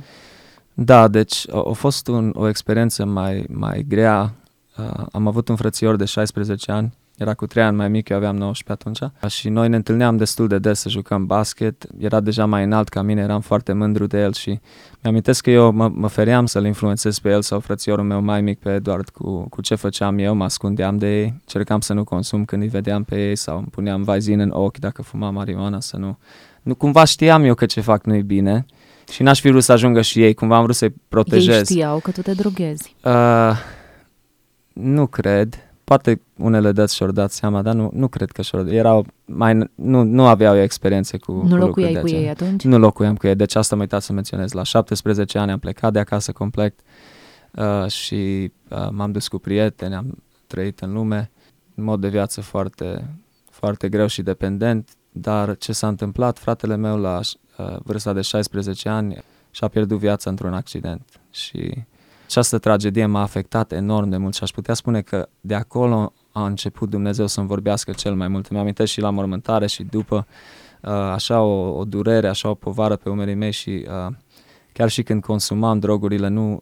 Da, 0.73 1.07
deci 1.07 1.49
a, 1.51 1.63
a 1.69 1.71
fost 1.71 2.07
un, 2.07 2.31
o 2.35 2.47
experiență 2.47 3.05
mai, 3.05 3.45
mai 3.49 3.85
grea. 3.87 4.33
Uh, 4.77 5.05
am 5.11 5.27
avut 5.27 5.47
un 5.47 5.55
frățior 5.55 5.95
de 5.95 6.05
16 6.05 6.71
ani 6.71 6.93
era 7.17 7.33
cu 7.33 7.45
3 7.45 7.63
ani 7.63 7.75
mai 7.75 7.89
mic, 7.89 8.09
eu 8.09 8.17
aveam 8.17 8.35
19 8.35 8.71
atunci 8.71 9.31
și 9.31 9.49
noi 9.49 9.69
ne 9.69 9.75
întâlneam 9.75 10.17
destul 10.17 10.47
de 10.47 10.57
des 10.57 10.79
să 10.79 10.89
jucăm 10.89 11.25
basket. 11.25 11.85
Era 11.97 12.19
deja 12.19 12.45
mai 12.45 12.63
înalt 12.63 12.89
ca 12.89 13.01
mine, 13.01 13.21
eram 13.21 13.41
foarte 13.41 13.73
mândru 13.73 14.07
de 14.07 14.21
el 14.21 14.33
și 14.33 14.59
mi-amintesc 15.01 15.43
că 15.43 15.49
eu 15.49 15.71
mă, 15.71 15.91
mă 15.93 16.07
feream 16.07 16.45
să-l 16.45 16.65
influențez 16.65 17.19
pe 17.19 17.29
el 17.29 17.41
sau 17.41 17.59
frățiorul 17.59 18.05
meu 18.05 18.21
mai 18.21 18.41
mic 18.41 18.59
pe 18.59 18.73
Eduard 18.73 19.09
cu, 19.09 19.49
cu 19.49 19.61
ce 19.61 19.75
făceam 19.75 20.17
eu, 20.17 20.35
mă 20.35 20.43
ascundeam 20.43 20.97
de 20.97 21.19
ei, 21.19 21.41
cercam 21.45 21.79
să 21.79 21.93
nu 21.93 22.03
consum 22.03 22.45
când 22.45 22.61
îi 22.61 22.67
vedeam 22.67 23.03
pe 23.03 23.27
ei 23.27 23.35
sau 23.35 23.57
îmi 23.57 23.67
puneam 23.71 24.03
vaizin 24.03 24.39
în 24.39 24.49
ochi 24.53 24.77
dacă 24.77 25.01
fumam 25.01 25.33
marihuana 25.33 25.79
să 25.79 25.97
nu... 25.97 26.17
nu 26.61 26.75
cumva 26.75 27.03
știam 27.03 27.43
eu 27.43 27.53
că 27.53 27.65
ce 27.65 27.81
fac 27.81 28.05
nu-i 28.05 28.23
bine 28.23 28.65
și 29.11 29.23
n-aș 29.23 29.39
fi 29.39 29.49
vrut 29.49 29.63
să 29.63 29.71
ajungă 29.71 30.01
și 30.01 30.23
ei, 30.23 30.33
cumva 30.33 30.55
am 30.55 30.63
vrut 30.63 30.75
să-i 30.75 30.93
protejez. 31.07 31.55
Ei 31.55 31.63
știau 31.63 31.99
că 31.99 32.11
tu 32.11 32.21
te 32.21 32.33
droghezi. 32.33 32.95
Uh, 33.03 33.51
nu 34.73 35.07
cred 35.07 35.64
poate 35.85 36.21
unele 36.37 36.71
dăți 36.71 36.95
și-au 36.95 37.11
dat 37.11 37.31
seama, 37.31 37.61
dar 37.61 37.73
nu, 37.73 37.89
nu 37.93 38.07
cred 38.07 38.31
că 38.31 38.41
și-au 38.41 38.67
erau 38.67 39.05
mai, 39.25 39.69
nu, 39.75 40.03
nu 40.03 40.25
aveau 40.25 40.57
experiențe 40.57 41.17
cu 41.17 41.31
Nu 41.31 41.47
cu 41.47 41.55
locuiai 41.55 42.01
cu 42.01 42.07
ei 42.07 42.29
atunci? 42.29 42.63
Nu 42.63 42.77
locuiam 42.77 43.15
cu 43.15 43.27
ei, 43.27 43.35
deci 43.35 43.55
asta 43.55 43.75
am 43.75 43.81
uitat 43.81 44.01
să 44.01 44.13
menționez. 44.13 44.51
La 44.51 44.63
17 44.63 45.37
ani 45.37 45.51
am 45.51 45.59
plecat 45.59 45.93
de 45.93 45.99
acasă 45.99 46.31
complet 46.31 46.79
uh, 47.51 47.87
și 47.87 48.51
uh, 48.69 48.87
m-am 48.91 49.11
dus 49.11 49.27
cu 49.27 49.37
prieteni, 49.37 49.95
am 49.95 50.23
trăit 50.47 50.79
în 50.79 50.93
lume, 50.93 51.31
în 51.75 51.83
mod 51.83 52.01
de 52.01 52.07
viață 52.07 52.41
foarte, 52.41 53.09
foarte 53.49 53.89
greu 53.89 54.07
și 54.07 54.21
dependent, 54.21 54.89
dar 55.11 55.57
ce 55.57 55.71
s-a 55.71 55.87
întâmplat, 55.87 56.37
fratele 56.37 56.75
meu 56.75 56.97
la 56.97 57.19
uh, 57.57 57.75
vârsta 57.83 58.13
de 58.13 58.21
16 58.21 58.89
ani 58.89 59.17
și-a 59.51 59.67
pierdut 59.67 59.99
viața 59.99 60.29
într-un 60.29 60.53
accident 60.53 61.01
și 61.29 61.73
această 62.25 62.57
tragedie 62.57 63.05
m-a 63.05 63.21
afectat 63.21 63.71
enorm 63.71 64.09
de 64.09 64.17
mult 64.17 64.33
și 64.33 64.43
aș 64.43 64.51
putea 64.51 64.73
spune 64.73 65.01
că 65.01 65.29
de 65.41 65.55
acolo 65.55 66.13
a 66.31 66.45
început 66.45 66.89
Dumnezeu 66.89 67.27
să-mi 67.27 67.47
vorbească 67.47 67.91
cel 67.91 68.15
mai 68.15 68.27
mult. 68.27 68.49
Mi-am 68.49 68.73
și 68.85 69.01
la 69.01 69.09
mormântare 69.09 69.67
și 69.67 69.83
după 69.83 70.27
uh, 70.81 70.91
așa 70.91 71.41
o, 71.41 71.77
o 71.77 71.83
durere, 71.83 72.27
așa 72.27 72.49
o 72.49 72.53
povară 72.53 72.95
pe 72.95 73.09
umerii 73.09 73.35
mei 73.35 73.51
și 73.51 73.85
uh, 73.87 74.13
chiar 74.73 74.89
și 74.89 75.03
când 75.03 75.21
consumam 75.21 75.79
drogurile, 75.79 76.27
nu, 76.27 76.59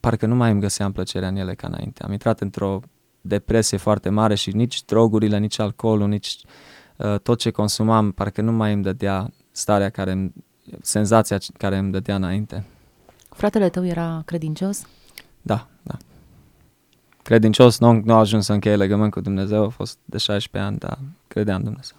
parcă 0.00 0.26
nu 0.26 0.34
mai 0.34 0.50
îmi 0.50 0.60
găseam 0.60 0.92
plăcerea 0.92 1.28
în 1.28 1.36
ele 1.36 1.54
ca 1.54 1.66
înainte. 1.66 2.02
Am 2.02 2.12
intrat 2.12 2.40
într-o 2.40 2.80
depresie 3.20 3.78
foarte 3.78 4.08
mare 4.08 4.34
și 4.34 4.50
nici 4.50 4.84
drogurile, 4.84 5.38
nici 5.38 5.58
alcoolul, 5.58 6.08
nici 6.08 6.36
uh, 6.96 7.18
tot 7.22 7.38
ce 7.38 7.50
consumam, 7.50 8.12
parcă 8.12 8.40
nu 8.40 8.52
mai 8.52 8.72
îmi 8.72 8.82
dădea 8.82 9.30
starea 9.50 9.88
care 9.88 10.12
îmi, 10.12 10.32
senzația 10.80 11.38
care 11.58 11.76
îmi 11.76 11.92
dădea 11.92 12.14
înainte. 12.14 12.64
Fratele 13.40 13.68
tău 13.68 13.86
era 13.86 14.22
credincios? 14.24 14.86
Da, 15.42 15.66
da. 15.82 15.96
Credincios, 17.22 17.78
nu, 17.78 17.92
nu 18.04 18.14
a 18.14 18.18
ajuns 18.18 18.44
să 18.44 18.52
încheie 18.52 18.76
legământ 18.76 19.12
cu 19.12 19.20
Dumnezeu, 19.20 19.64
a 19.64 19.68
fost 19.68 19.98
de 20.04 20.18
16 20.18 20.70
ani, 20.70 20.78
dar 20.78 20.98
credea 21.28 21.54
în 21.54 21.64
Dumnezeu. 21.64 21.96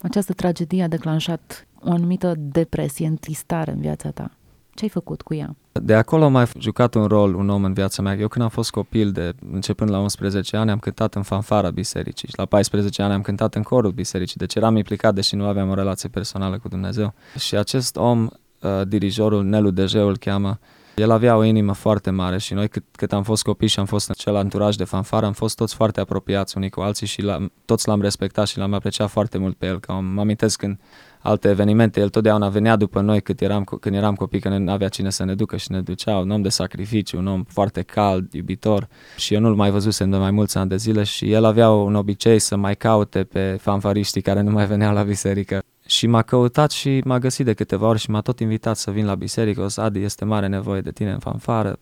Această 0.00 0.32
tragedie 0.32 0.82
a 0.82 0.88
declanșat 0.88 1.66
o 1.80 1.90
anumită 1.90 2.34
depresie, 2.36 3.06
întristare 3.06 3.70
în 3.70 3.80
viața 3.80 4.10
ta. 4.10 4.30
Ce 4.74 4.84
ai 4.84 4.88
făcut 4.88 5.22
cu 5.22 5.34
ea? 5.34 5.56
De 5.72 5.94
acolo 5.94 6.24
a 6.24 6.28
mai 6.28 6.50
jucat 6.58 6.94
un 6.94 7.04
rol 7.04 7.34
un 7.34 7.48
om 7.48 7.64
în 7.64 7.72
viața 7.72 8.02
mea. 8.02 8.14
Eu 8.14 8.28
când 8.28 8.44
am 8.44 8.50
fost 8.50 8.70
copil, 8.70 9.12
de 9.12 9.34
începând 9.52 9.90
la 9.90 9.98
11 9.98 10.56
ani, 10.56 10.70
am 10.70 10.78
cântat 10.78 11.14
în 11.14 11.22
fanfara 11.22 11.70
bisericii 11.70 12.28
și 12.28 12.38
la 12.38 12.44
14 12.44 13.02
ani 13.02 13.12
am 13.12 13.22
cântat 13.22 13.54
în 13.54 13.62
corul 13.62 13.90
bisericii, 13.90 14.36
deci 14.36 14.54
eram 14.54 14.76
implicat, 14.76 15.14
deși 15.14 15.34
nu 15.34 15.44
aveam 15.44 15.68
o 15.68 15.74
relație 15.74 16.08
personală 16.08 16.58
cu 16.58 16.68
Dumnezeu. 16.68 17.14
Și 17.38 17.56
acest 17.56 17.96
om, 17.96 18.28
uh, 18.62 18.80
dirijorul 18.86 19.44
Nelu 19.44 19.70
Dejeu 19.70 20.08
îl 20.08 20.16
cheamă, 20.16 20.58
el 20.94 21.10
avea 21.10 21.36
o 21.36 21.44
inimă 21.44 21.72
foarte 21.72 22.10
mare 22.10 22.38
și 22.38 22.54
noi 22.54 22.68
cât, 22.68 22.84
cât 22.92 23.12
am 23.12 23.22
fost 23.22 23.42
copii 23.42 23.68
și 23.68 23.78
am 23.78 23.84
fost 23.84 24.08
în 24.08 24.14
acel 24.18 24.36
anturaj 24.36 24.76
de 24.76 24.84
fanfară, 24.84 25.26
am 25.26 25.32
fost 25.32 25.56
toți 25.56 25.74
foarte 25.74 26.00
apropiați 26.00 26.56
unii 26.56 26.70
cu 26.70 26.80
alții 26.80 27.06
și 27.06 27.22
la, 27.22 27.46
toți 27.64 27.88
l-am 27.88 28.00
respectat 28.00 28.46
și 28.46 28.58
l-am 28.58 28.72
apreciat 28.72 29.10
foarte 29.10 29.38
mult 29.38 29.56
pe 29.56 29.66
el. 29.66 29.80
Că 29.80 29.92
mă 29.92 30.20
amintesc 30.20 30.58
când 30.58 30.78
alte 31.18 31.48
evenimente, 31.48 32.00
el 32.00 32.08
totdeauna 32.08 32.48
venea 32.48 32.76
după 32.76 33.00
noi 33.00 33.20
cât 33.20 33.40
eram, 33.40 33.64
când 33.64 33.94
eram 33.94 34.14
copii, 34.14 34.40
că 34.40 34.48
nu 34.48 34.72
avea 34.72 34.88
cine 34.88 35.10
să 35.10 35.24
ne 35.24 35.34
ducă 35.34 35.56
și 35.56 35.72
ne 35.72 35.80
ducea, 35.80 36.16
un 36.16 36.30
om 36.30 36.42
de 36.42 36.48
sacrificiu, 36.48 37.18
un 37.18 37.26
om 37.26 37.44
foarte 37.48 37.82
cald, 37.82 38.32
iubitor 38.32 38.88
și 39.16 39.34
eu 39.34 39.40
nu-l 39.40 39.54
mai 39.54 39.70
văzusem 39.70 40.10
de 40.10 40.16
mai 40.16 40.30
mulți 40.30 40.58
ani 40.58 40.68
de 40.68 40.76
zile 40.76 41.02
și 41.02 41.32
el 41.32 41.44
avea 41.44 41.70
un 41.70 41.94
obicei 41.94 42.38
să 42.38 42.56
mai 42.56 42.76
caute 42.76 43.24
pe 43.24 43.56
fanfariștii 43.60 44.22
care 44.22 44.40
nu 44.40 44.50
mai 44.50 44.66
veneau 44.66 44.94
la 44.94 45.02
biserică 45.02 45.62
și 45.92 46.06
m-a 46.06 46.22
căutat 46.22 46.70
și 46.70 47.02
m-a 47.04 47.18
găsit 47.18 47.44
de 47.44 47.52
câteva 47.52 47.88
ori 47.88 47.98
și 47.98 48.10
m-a 48.10 48.20
tot 48.20 48.40
invitat 48.40 48.76
să 48.76 48.90
vin 48.90 49.06
la 49.06 49.14
biserică. 49.14 49.60
O 49.60 49.68
să, 49.68 49.80
Adi, 49.80 50.02
este 50.02 50.24
mare 50.24 50.46
nevoie 50.46 50.80
de 50.80 50.90
tine 50.90 51.10
în 51.10 51.18
fanfară, 51.18 51.78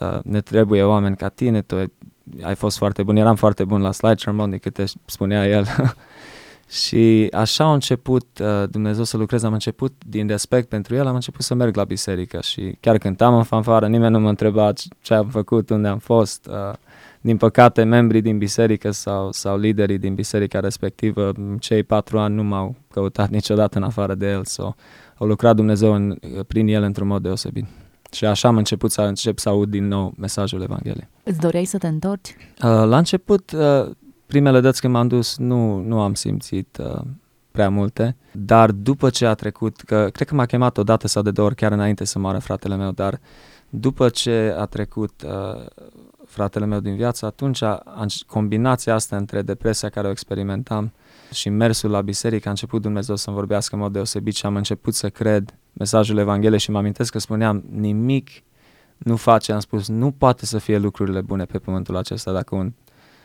uh, 0.00 0.18
ne 0.22 0.40
trebuie 0.40 0.82
oameni 0.82 1.16
ca 1.16 1.28
tine, 1.28 1.62
tu 1.62 1.92
ai 2.42 2.54
fost 2.54 2.76
foarte 2.76 3.02
bun, 3.02 3.16
eram 3.16 3.36
foarte 3.36 3.64
bun 3.64 3.80
la 3.80 3.92
slide 3.92 4.14
ceremony, 4.14 4.58
câte 4.58 4.84
spunea 5.04 5.46
el. 5.46 5.66
și 6.84 7.28
așa 7.32 7.64
a 7.64 7.72
început 7.72 8.38
uh, 8.38 8.68
Dumnezeu 8.70 9.04
să 9.04 9.16
lucreze, 9.16 9.46
am 9.46 9.52
început 9.52 9.92
din 10.06 10.28
respect 10.28 10.68
pentru 10.68 10.94
el, 10.94 11.06
am 11.06 11.14
început 11.14 11.42
să 11.42 11.54
merg 11.54 11.76
la 11.76 11.84
biserică 11.84 12.40
și 12.40 12.76
chiar 12.80 12.98
cântam 12.98 13.34
în 13.34 13.42
fanfară, 13.42 13.86
nimeni 13.86 14.12
nu 14.12 14.20
mă 14.20 14.28
întreba 14.28 14.72
ce 15.00 15.14
am 15.14 15.28
făcut, 15.28 15.70
unde 15.70 15.88
am 15.88 15.98
fost. 15.98 16.48
Uh, 17.24 17.30
din 17.30 17.36
păcate, 17.36 17.82
membrii 17.82 18.20
din 18.20 18.38
biserică 18.38 18.90
sau, 18.90 19.32
sau 19.32 19.58
liderii 19.58 19.98
din 19.98 20.14
biserica 20.14 20.60
respectivă, 20.60 21.32
cei 21.58 21.82
patru 21.82 22.18
ani 22.18 22.34
nu 22.34 22.42
m-au 22.42 22.74
căutat 22.90 23.28
niciodată 23.30 23.78
în 23.78 23.84
afară 23.84 24.14
de 24.14 24.30
el, 24.30 24.44
sau 24.44 24.76
au 25.18 25.26
lucrat 25.26 25.56
Dumnezeu 25.56 25.92
în, 25.94 26.18
prin 26.46 26.68
el 26.68 26.82
într-un 26.82 27.06
mod 27.06 27.22
deosebit. 27.22 27.64
Și 28.12 28.24
așa 28.24 28.48
am 28.48 28.56
început 28.56 28.90
să 28.90 29.00
încep 29.00 29.38
să 29.38 29.48
aud 29.48 29.70
din 29.70 29.88
nou 29.88 30.14
mesajul 30.16 30.62
Evangheliei. 30.62 31.08
Îți 31.22 31.40
doreai 31.40 31.64
să 31.64 31.78
te 31.78 31.86
întorci? 31.86 32.28
Uh, 32.28 32.68
la 32.84 32.98
început, 32.98 33.52
uh, 33.52 33.90
primele 34.26 34.60
dăți 34.60 34.80
când 34.80 34.92
m-am 34.92 35.08
dus, 35.08 35.36
nu, 35.36 35.80
nu 35.80 36.00
am 36.00 36.14
simțit 36.14 36.78
uh, 36.80 37.00
prea 37.50 37.70
multe, 37.70 38.16
dar 38.32 38.70
după 38.70 39.10
ce 39.10 39.26
a 39.26 39.34
trecut, 39.34 39.80
că 39.80 40.08
cred 40.12 40.28
că 40.28 40.34
m-a 40.34 40.46
chemat 40.46 40.78
o 40.78 40.82
dată 40.82 41.08
sau 41.08 41.22
de 41.22 41.30
două 41.30 41.46
ori 41.46 41.56
chiar 41.56 41.72
înainte 41.72 42.04
să 42.04 42.18
moară 42.18 42.38
fratele 42.38 42.76
meu, 42.76 42.90
dar 42.90 43.20
după 43.68 44.08
ce 44.08 44.54
a 44.58 44.64
trecut 44.64 45.22
uh, 45.24 45.66
fratele 46.34 46.66
meu 46.66 46.80
din 46.80 46.96
viață, 46.96 47.26
atunci 47.26 47.62
combinația 48.26 48.94
asta 48.94 49.16
între 49.16 49.42
depresia 49.42 49.88
care 49.88 50.06
o 50.06 50.10
experimentam 50.10 50.92
și 51.32 51.48
mersul 51.48 51.90
la 51.90 52.00
biserică 52.00 52.48
a 52.48 52.50
început 52.50 52.82
Dumnezeu 52.82 53.16
să-mi 53.16 53.36
vorbească 53.36 53.74
în 53.74 53.80
mod 53.80 53.92
deosebit 53.92 54.34
și 54.34 54.46
am 54.46 54.56
început 54.56 54.94
să 54.94 55.08
cred 55.08 55.54
mesajul 55.72 56.18
Evangheliei 56.18 56.60
și 56.60 56.70
mă 56.70 56.78
amintesc 56.78 57.12
că 57.12 57.18
spuneam 57.18 57.64
nimic 57.70 58.30
nu 58.98 59.16
face, 59.16 59.52
am 59.52 59.60
spus, 59.60 59.88
nu 59.88 60.10
poate 60.10 60.46
să 60.46 60.58
fie 60.58 60.78
lucrurile 60.78 61.20
bune 61.20 61.44
pe 61.44 61.58
pământul 61.58 61.96
acesta 61.96 62.32
dacă 62.32 62.54
un, 62.54 62.72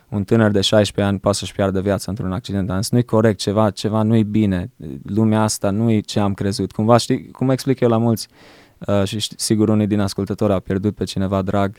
un 0.09 0.23
tânăr 0.23 0.51
de 0.51 0.61
16 0.61 1.13
ani 1.13 1.19
poate 1.19 1.37
să-și 1.37 1.53
piardă 1.53 1.81
viața 1.81 2.05
într-un 2.07 2.31
accident. 2.31 2.69
Am 2.69 2.81
zis, 2.81 2.91
nu-i 2.91 3.03
corect, 3.03 3.39
ceva, 3.39 3.69
ceva 3.69 4.01
nu-i 4.01 4.23
bine, 4.23 4.71
lumea 5.03 5.41
asta 5.41 5.69
nu-i 5.69 6.01
ce 6.01 6.19
am 6.19 6.33
crezut. 6.33 6.71
Cumva, 6.71 6.97
știi, 6.97 7.31
cum 7.31 7.49
explic 7.49 7.79
eu 7.79 7.89
la 7.89 7.97
mulți, 7.97 8.27
uh, 8.87 9.03
și 9.03 9.19
sigur 9.35 9.69
unii 9.69 9.87
din 9.87 9.99
ascultători 9.99 10.53
au 10.53 10.59
pierdut 10.59 10.95
pe 10.95 11.03
cineva 11.03 11.41
drag, 11.41 11.75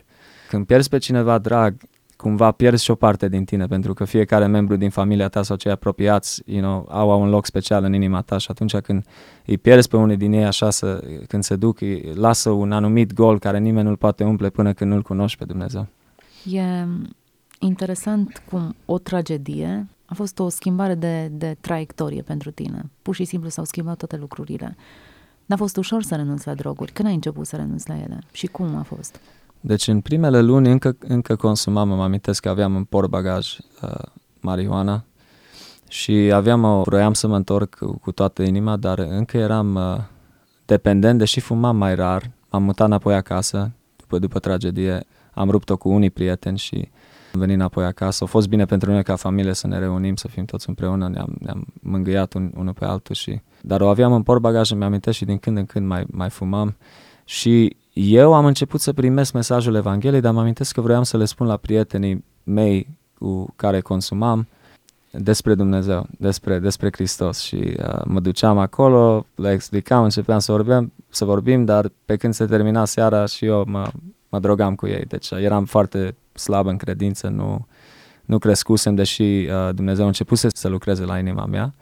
când 0.49 0.65
pierzi 0.65 0.89
pe 0.89 0.97
cineva 0.97 1.37
drag, 1.37 1.75
cumva 2.21 2.51
pierzi 2.51 2.83
și 2.83 2.91
o 2.91 2.95
parte 2.95 3.29
din 3.29 3.45
tine, 3.45 3.65
pentru 3.65 3.93
că 3.93 4.05
fiecare 4.05 4.45
membru 4.45 4.75
din 4.75 4.89
familia 4.89 5.27
ta 5.27 5.43
sau 5.43 5.55
cei 5.55 5.71
apropiați 5.71 6.41
you 6.45 6.61
know, 6.61 6.87
au, 6.89 7.11
au 7.11 7.21
un 7.21 7.29
loc 7.29 7.45
special 7.45 7.83
în 7.83 7.93
inima 7.93 8.21
ta 8.21 8.37
și 8.37 8.47
atunci 8.49 8.75
când 8.75 9.05
îi 9.45 9.57
pierzi 9.57 9.87
pe 9.87 9.97
unii 9.97 10.17
din 10.17 10.33
ei 10.33 10.45
așa, 10.45 10.69
să, 10.69 11.03
când 11.27 11.43
se 11.43 11.55
duc, 11.55 11.81
îi 11.81 12.11
lasă 12.15 12.49
un 12.49 12.71
anumit 12.71 13.13
gol 13.13 13.39
care 13.39 13.59
nimeni 13.59 13.87
nu-l 13.87 13.97
poate 13.97 14.23
umple 14.23 14.49
până 14.49 14.73
când 14.73 14.91
nu-l 14.91 15.01
cunoști 15.01 15.37
pe 15.37 15.45
Dumnezeu. 15.45 15.87
E 16.51 16.87
interesant 17.59 18.43
cum 18.49 18.75
o 18.85 18.97
tragedie 18.97 19.87
a 20.05 20.13
fost 20.13 20.39
o 20.39 20.49
schimbare 20.49 20.95
de, 20.95 21.27
de 21.27 21.57
traiectorie 21.59 22.21
pentru 22.21 22.51
tine. 22.51 22.89
Pur 23.01 23.15
și 23.15 23.25
simplu 23.25 23.49
s-au 23.49 23.63
schimbat 23.63 23.97
toate 23.97 24.17
lucrurile. 24.17 24.75
N-a 25.51 25.57
fost 25.57 25.77
ușor 25.77 26.03
să 26.03 26.15
renunți 26.15 26.47
la 26.47 26.53
droguri. 26.53 26.91
Când 26.91 27.07
ai 27.07 27.13
început 27.13 27.47
să 27.47 27.55
renunți 27.55 27.89
la 27.89 27.95
ele? 27.95 28.19
Și 28.31 28.47
cum 28.47 28.75
a 28.75 28.81
fost? 28.81 29.19
Deci 29.59 29.87
în 29.87 30.01
primele 30.01 30.41
luni 30.41 30.71
încă, 30.71 30.97
încă 30.99 31.35
consumam, 31.35 31.87
mă 31.87 32.03
amintesc 32.03 32.41
că 32.41 32.49
aveam 32.49 32.75
în 32.75 32.83
portbagaj 32.83 33.57
uh, 33.81 33.89
marihuana 34.39 35.03
și 35.87 36.13
aveam 36.13 36.63
o, 36.63 36.81
vroiam 36.81 37.13
să 37.13 37.27
mă 37.27 37.35
întorc 37.35 37.75
cu, 37.75 37.97
cu 37.97 38.11
toată 38.11 38.43
inima, 38.43 38.77
dar 38.77 38.99
încă 38.99 39.37
eram 39.37 39.75
uh, 39.75 39.97
dependent, 40.65 41.17
deși 41.17 41.39
fumam 41.39 41.77
mai 41.77 41.95
rar. 41.95 42.31
Am 42.49 42.63
mutat 42.63 42.87
înapoi 42.87 43.15
acasă, 43.15 43.71
după, 43.95 44.19
după 44.19 44.39
tragedie, 44.39 45.05
am 45.33 45.49
rupt-o 45.49 45.77
cu 45.77 45.89
unii 45.89 46.09
prieteni 46.09 46.57
și 46.57 46.89
am 47.33 47.39
venit 47.39 47.55
înapoi 47.55 47.85
acasă. 47.85 48.23
A 48.23 48.27
fost 48.27 48.47
bine 48.47 48.65
pentru 48.65 48.91
noi 48.91 49.03
ca 49.03 49.15
familie 49.15 49.53
să 49.53 49.67
ne 49.67 49.79
reunim, 49.79 50.15
să 50.15 50.27
fim 50.27 50.45
toți 50.45 50.69
împreună, 50.69 51.07
ne-am, 51.07 51.35
ne-am 51.39 51.65
mângâiat 51.81 52.33
un, 52.33 52.51
unul 52.55 52.73
pe 52.73 52.85
altul 52.85 53.15
și... 53.15 53.41
Dar 53.61 53.81
o 53.81 53.87
aveam 53.87 54.13
în 54.13 54.23
portbagaj, 54.23 54.71
îmi 54.71 54.83
amintesc 54.83 55.17
și 55.17 55.25
din 55.25 55.37
când 55.37 55.57
în 55.57 55.65
când 55.65 55.87
mai, 55.87 56.03
mai 56.11 56.29
fumam. 56.29 56.75
Și 57.25 57.75
eu 57.93 58.33
am 58.33 58.45
început 58.45 58.81
să 58.81 58.93
primesc 58.93 59.33
mesajul 59.33 59.75
Evangheliei, 59.75 60.21
dar 60.21 60.33
mă 60.33 60.39
amintesc 60.39 60.73
că 60.73 60.81
vreau 60.81 61.03
să 61.03 61.17
le 61.17 61.25
spun 61.25 61.47
la 61.47 61.57
prietenii 61.57 62.23
mei 62.43 62.87
cu 63.17 63.53
care 63.55 63.79
consumam 63.79 64.47
despre 65.11 65.55
Dumnezeu, 65.55 66.07
despre, 66.17 66.59
despre 66.59 66.89
Hristos. 66.91 67.39
Și 67.39 67.55
uh, 67.55 68.01
mă 68.05 68.19
duceam 68.19 68.57
acolo, 68.57 69.25
le 69.35 69.51
explicam, 69.51 70.03
începeam 70.03 70.39
să 70.39 70.51
vorbim, 70.51 70.93
să 71.09 71.25
vorbim, 71.25 71.65
dar 71.65 71.91
pe 72.05 72.15
când 72.15 72.33
se 72.33 72.45
termina 72.45 72.85
seara 72.85 73.25
și 73.25 73.45
eu 73.45 73.63
mă, 73.67 73.91
mă 74.29 74.39
drogam 74.39 74.75
cu 74.75 74.87
ei, 74.87 75.05
deci 75.05 75.29
uh, 75.29 75.41
eram 75.41 75.65
foarte 75.65 76.15
slab 76.33 76.67
în 76.67 76.77
credință, 76.77 77.27
nu, 77.27 77.67
nu 78.25 78.37
crescusem, 78.37 78.95
deși 78.95 79.21
uh, 79.23 79.73
Dumnezeu 79.73 80.03
a 80.03 80.07
început 80.07 80.37
să 80.37 80.67
lucreze 80.67 81.05
la 81.05 81.19
inima 81.19 81.45
mea. 81.45 81.73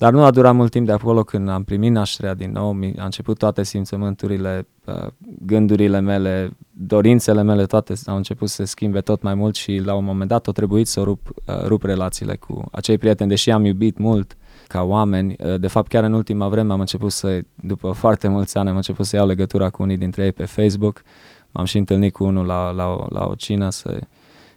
Dar 0.00 0.12
nu 0.12 0.24
a 0.24 0.30
durat 0.30 0.54
mult 0.54 0.70
timp 0.70 0.86
de 0.86 0.92
acolo 0.92 1.22
când 1.22 1.48
am 1.48 1.64
primit 1.64 1.92
nașterea 1.92 2.34
din 2.34 2.50
nou, 2.52 2.76
a 2.98 3.04
început 3.04 3.38
toate 3.38 3.62
simțământurile, 3.62 4.66
uh, 4.84 5.06
gândurile 5.46 6.00
mele, 6.00 6.50
dorințele 6.70 7.42
mele, 7.42 7.66
toate 7.66 7.94
au 8.06 8.16
început 8.16 8.48
să 8.48 8.54
se 8.54 8.64
schimbe 8.64 9.00
tot 9.00 9.22
mai 9.22 9.34
mult 9.34 9.54
și 9.54 9.82
la 9.84 9.94
un 9.94 10.04
moment 10.04 10.28
dat 10.28 10.46
a 10.46 10.52
trebuit 10.52 10.86
să 10.86 11.00
rup, 11.00 11.28
uh, 11.28 11.64
rup 11.64 11.82
relațiile 11.82 12.36
cu 12.36 12.64
acei 12.72 12.98
prieteni, 12.98 13.28
deși 13.28 13.50
am 13.50 13.64
iubit 13.64 13.98
mult 13.98 14.36
ca 14.66 14.82
oameni. 14.82 15.36
Uh, 15.38 15.60
de 15.60 15.66
fapt, 15.66 15.88
chiar 15.88 16.04
în 16.04 16.12
ultima 16.12 16.48
vreme 16.48 16.72
am 16.72 16.80
început 16.80 17.12
să, 17.12 17.40
după 17.54 17.90
foarte 17.90 18.28
mulți 18.28 18.56
ani, 18.56 18.68
am 18.68 18.76
început 18.76 19.06
să 19.06 19.16
iau 19.16 19.26
legătura 19.26 19.70
cu 19.70 19.82
unii 19.82 19.96
dintre 19.96 20.24
ei 20.24 20.32
pe 20.32 20.44
Facebook. 20.44 21.02
M-am 21.52 21.64
și 21.64 21.78
întâlnit 21.78 22.12
cu 22.12 22.24
unul 22.24 22.46
la, 22.46 22.70
la, 22.70 22.86
o, 22.86 23.06
la 23.08 23.26
o 23.26 23.34
cină 23.34 23.70
să 23.70 24.00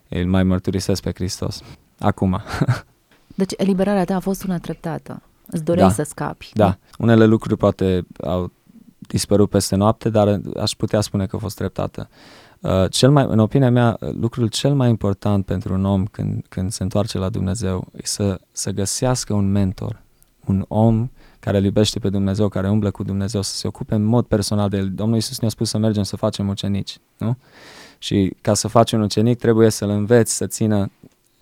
îl 0.09 0.25
mai 0.25 0.43
mărturisesc 0.43 1.01
pe 1.01 1.11
Hristos. 1.13 1.61
Acum. 1.99 2.41
deci 3.35 3.51
eliberarea 3.57 4.05
ta 4.05 4.15
a 4.15 4.19
fost 4.19 4.43
una 4.43 4.57
treptată. 4.57 5.21
Îți 5.47 5.63
doreai 5.63 5.87
da. 5.87 5.93
să 5.93 6.03
scapi. 6.03 6.51
Da. 6.53 6.77
Unele 6.97 7.25
lucruri 7.25 7.57
poate 7.57 8.05
au 8.23 8.51
dispărut 8.99 9.49
peste 9.49 9.75
noapte, 9.75 10.09
dar 10.09 10.41
aș 10.59 10.71
putea 10.71 11.01
spune 11.01 11.25
că 11.25 11.35
a 11.35 11.39
fost 11.39 11.55
treptată. 11.55 12.09
Uh, 12.59 12.85
cel 12.89 13.11
mai, 13.11 13.25
în 13.29 13.39
opinia 13.39 13.71
mea, 13.71 13.97
lucrul 13.99 14.47
cel 14.47 14.73
mai 14.73 14.89
important 14.89 15.45
pentru 15.45 15.73
un 15.73 15.85
om 15.85 16.05
când, 16.05 16.45
când 16.49 16.71
se 16.71 16.83
întoarce 16.83 17.17
la 17.17 17.29
Dumnezeu 17.29 17.87
e 17.95 18.01
să, 18.03 18.39
să 18.51 18.71
găsească 18.71 19.33
un 19.33 19.51
mentor, 19.51 20.01
un 20.45 20.65
om 20.67 21.09
care 21.43 21.57
îl 21.57 21.63
iubește 21.63 21.99
pe 21.99 22.09
Dumnezeu, 22.09 22.47
care 22.47 22.69
umblă 22.69 22.91
cu 22.91 23.03
Dumnezeu, 23.03 23.41
să 23.41 23.55
se 23.55 23.67
ocupe 23.67 23.95
în 23.95 24.03
mod 24.03 24.25
personal 24.25 24.69
de 24.69 24.77
el. 24.77 24.89
Domnul 24.89 25.15
Iisus 25.15 25.39
ne-a 25.39 25.49
spus 25.49 25.69
să 25.69 25.77
mergem 25.77 26.03
să 26.03 26.15
facem 26.15 26.47
ucenici, 26.47 26.97
nu? 27.17 27.37
Și 27.97 28.35
ca 28.41 28.53
să 28.53 28.67
faci 28.67 28.91
un 28.91 29.01
ucenic 29.01 29.37
trebuie 29.37 29.69
să-l 29.69 29.89
înveți 29.89 30.35
să 30.35 30.47
țină 30.47 30.91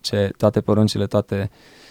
ce, 0.01 0.31
toate 0.37 0.61
poruncile, 0.61 1.07
toate 1.07 1.49
uh, 1.51 1.81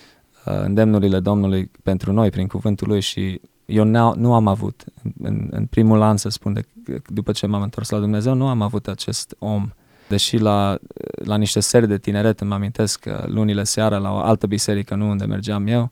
Uh, 0.45 0.61
îndemnurile 0.63 1.21
Domnului 1.21 1.71
pentru 1.83 2.13
noi 2.13 2.31
prin 2.31 2.47
cuvântul 2.47 2.89
Lui 2.89 3.01
și 3.01 3.41
eu 3.65 3.85
nu 4.15 4.35
am 4.35 4.47
avut, 4.47 4.85
în, 5.23 5.49
în 5.51 5.67
primul 5.67 6.03
an 6.03 6.17
să 6.17 6.29
spun, 6.29 6.53
de, 6.53 6.65
după 7.07 7.33
ce 7.33 7.47
m-am 7.47 7.63
întors 7.63 7.91
la 7.91 7.99
Dumnezeu, 7.99 8.35
nu 8.35 8.49
am 8.49 8.63
avut 8.63 8.89
acest 8.89 9.35
om. 9.39 9.71
Deși 10.09 10.37
la, 10.37 10.79
la 11.25 11.37
niște 11.37 11.61
seri 11.61 11.89
de 11.89 11.99
tineret, 11.99 12.41
îmi 12.41 12.53
amintesc 12.53 13.01
că 13.01 13.25
lunile 13.27 13.65
seara 13.65 13.99
la 13.99 14.13
o 14.13 14.17
altă 14.17 14.47
biserică, 14.47 14.95
nu 14.95 15.09
unde 15.09 15.25
mergeam 15.25 15.67
eu, 15.67 15.91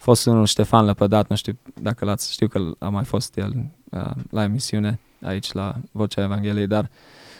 fost 0.00 0.26
unul 0.26 0.46
Ștefan 0.46 0.84
Lăpădat, 0.84 1.28
nu 1.28 1.36
știu 1.36 1.58
dacă 1.80 2.04
l-ați, 2.04 2.32
știu 2.32 2.48
că 2.48 2.70
a 2.78 2.88
mai 2.88 3.04
fost 3.04 3.36
el 3.36 3.52
uh, 3.90 4.10
la 4.30 4.42
emisiune 4.42 5.00
aici 5.22 5.52
la 5.52 5.74
Vocea 5.92 6.22
Evangheliei, 6.22 6.66
dar 6.66 6.90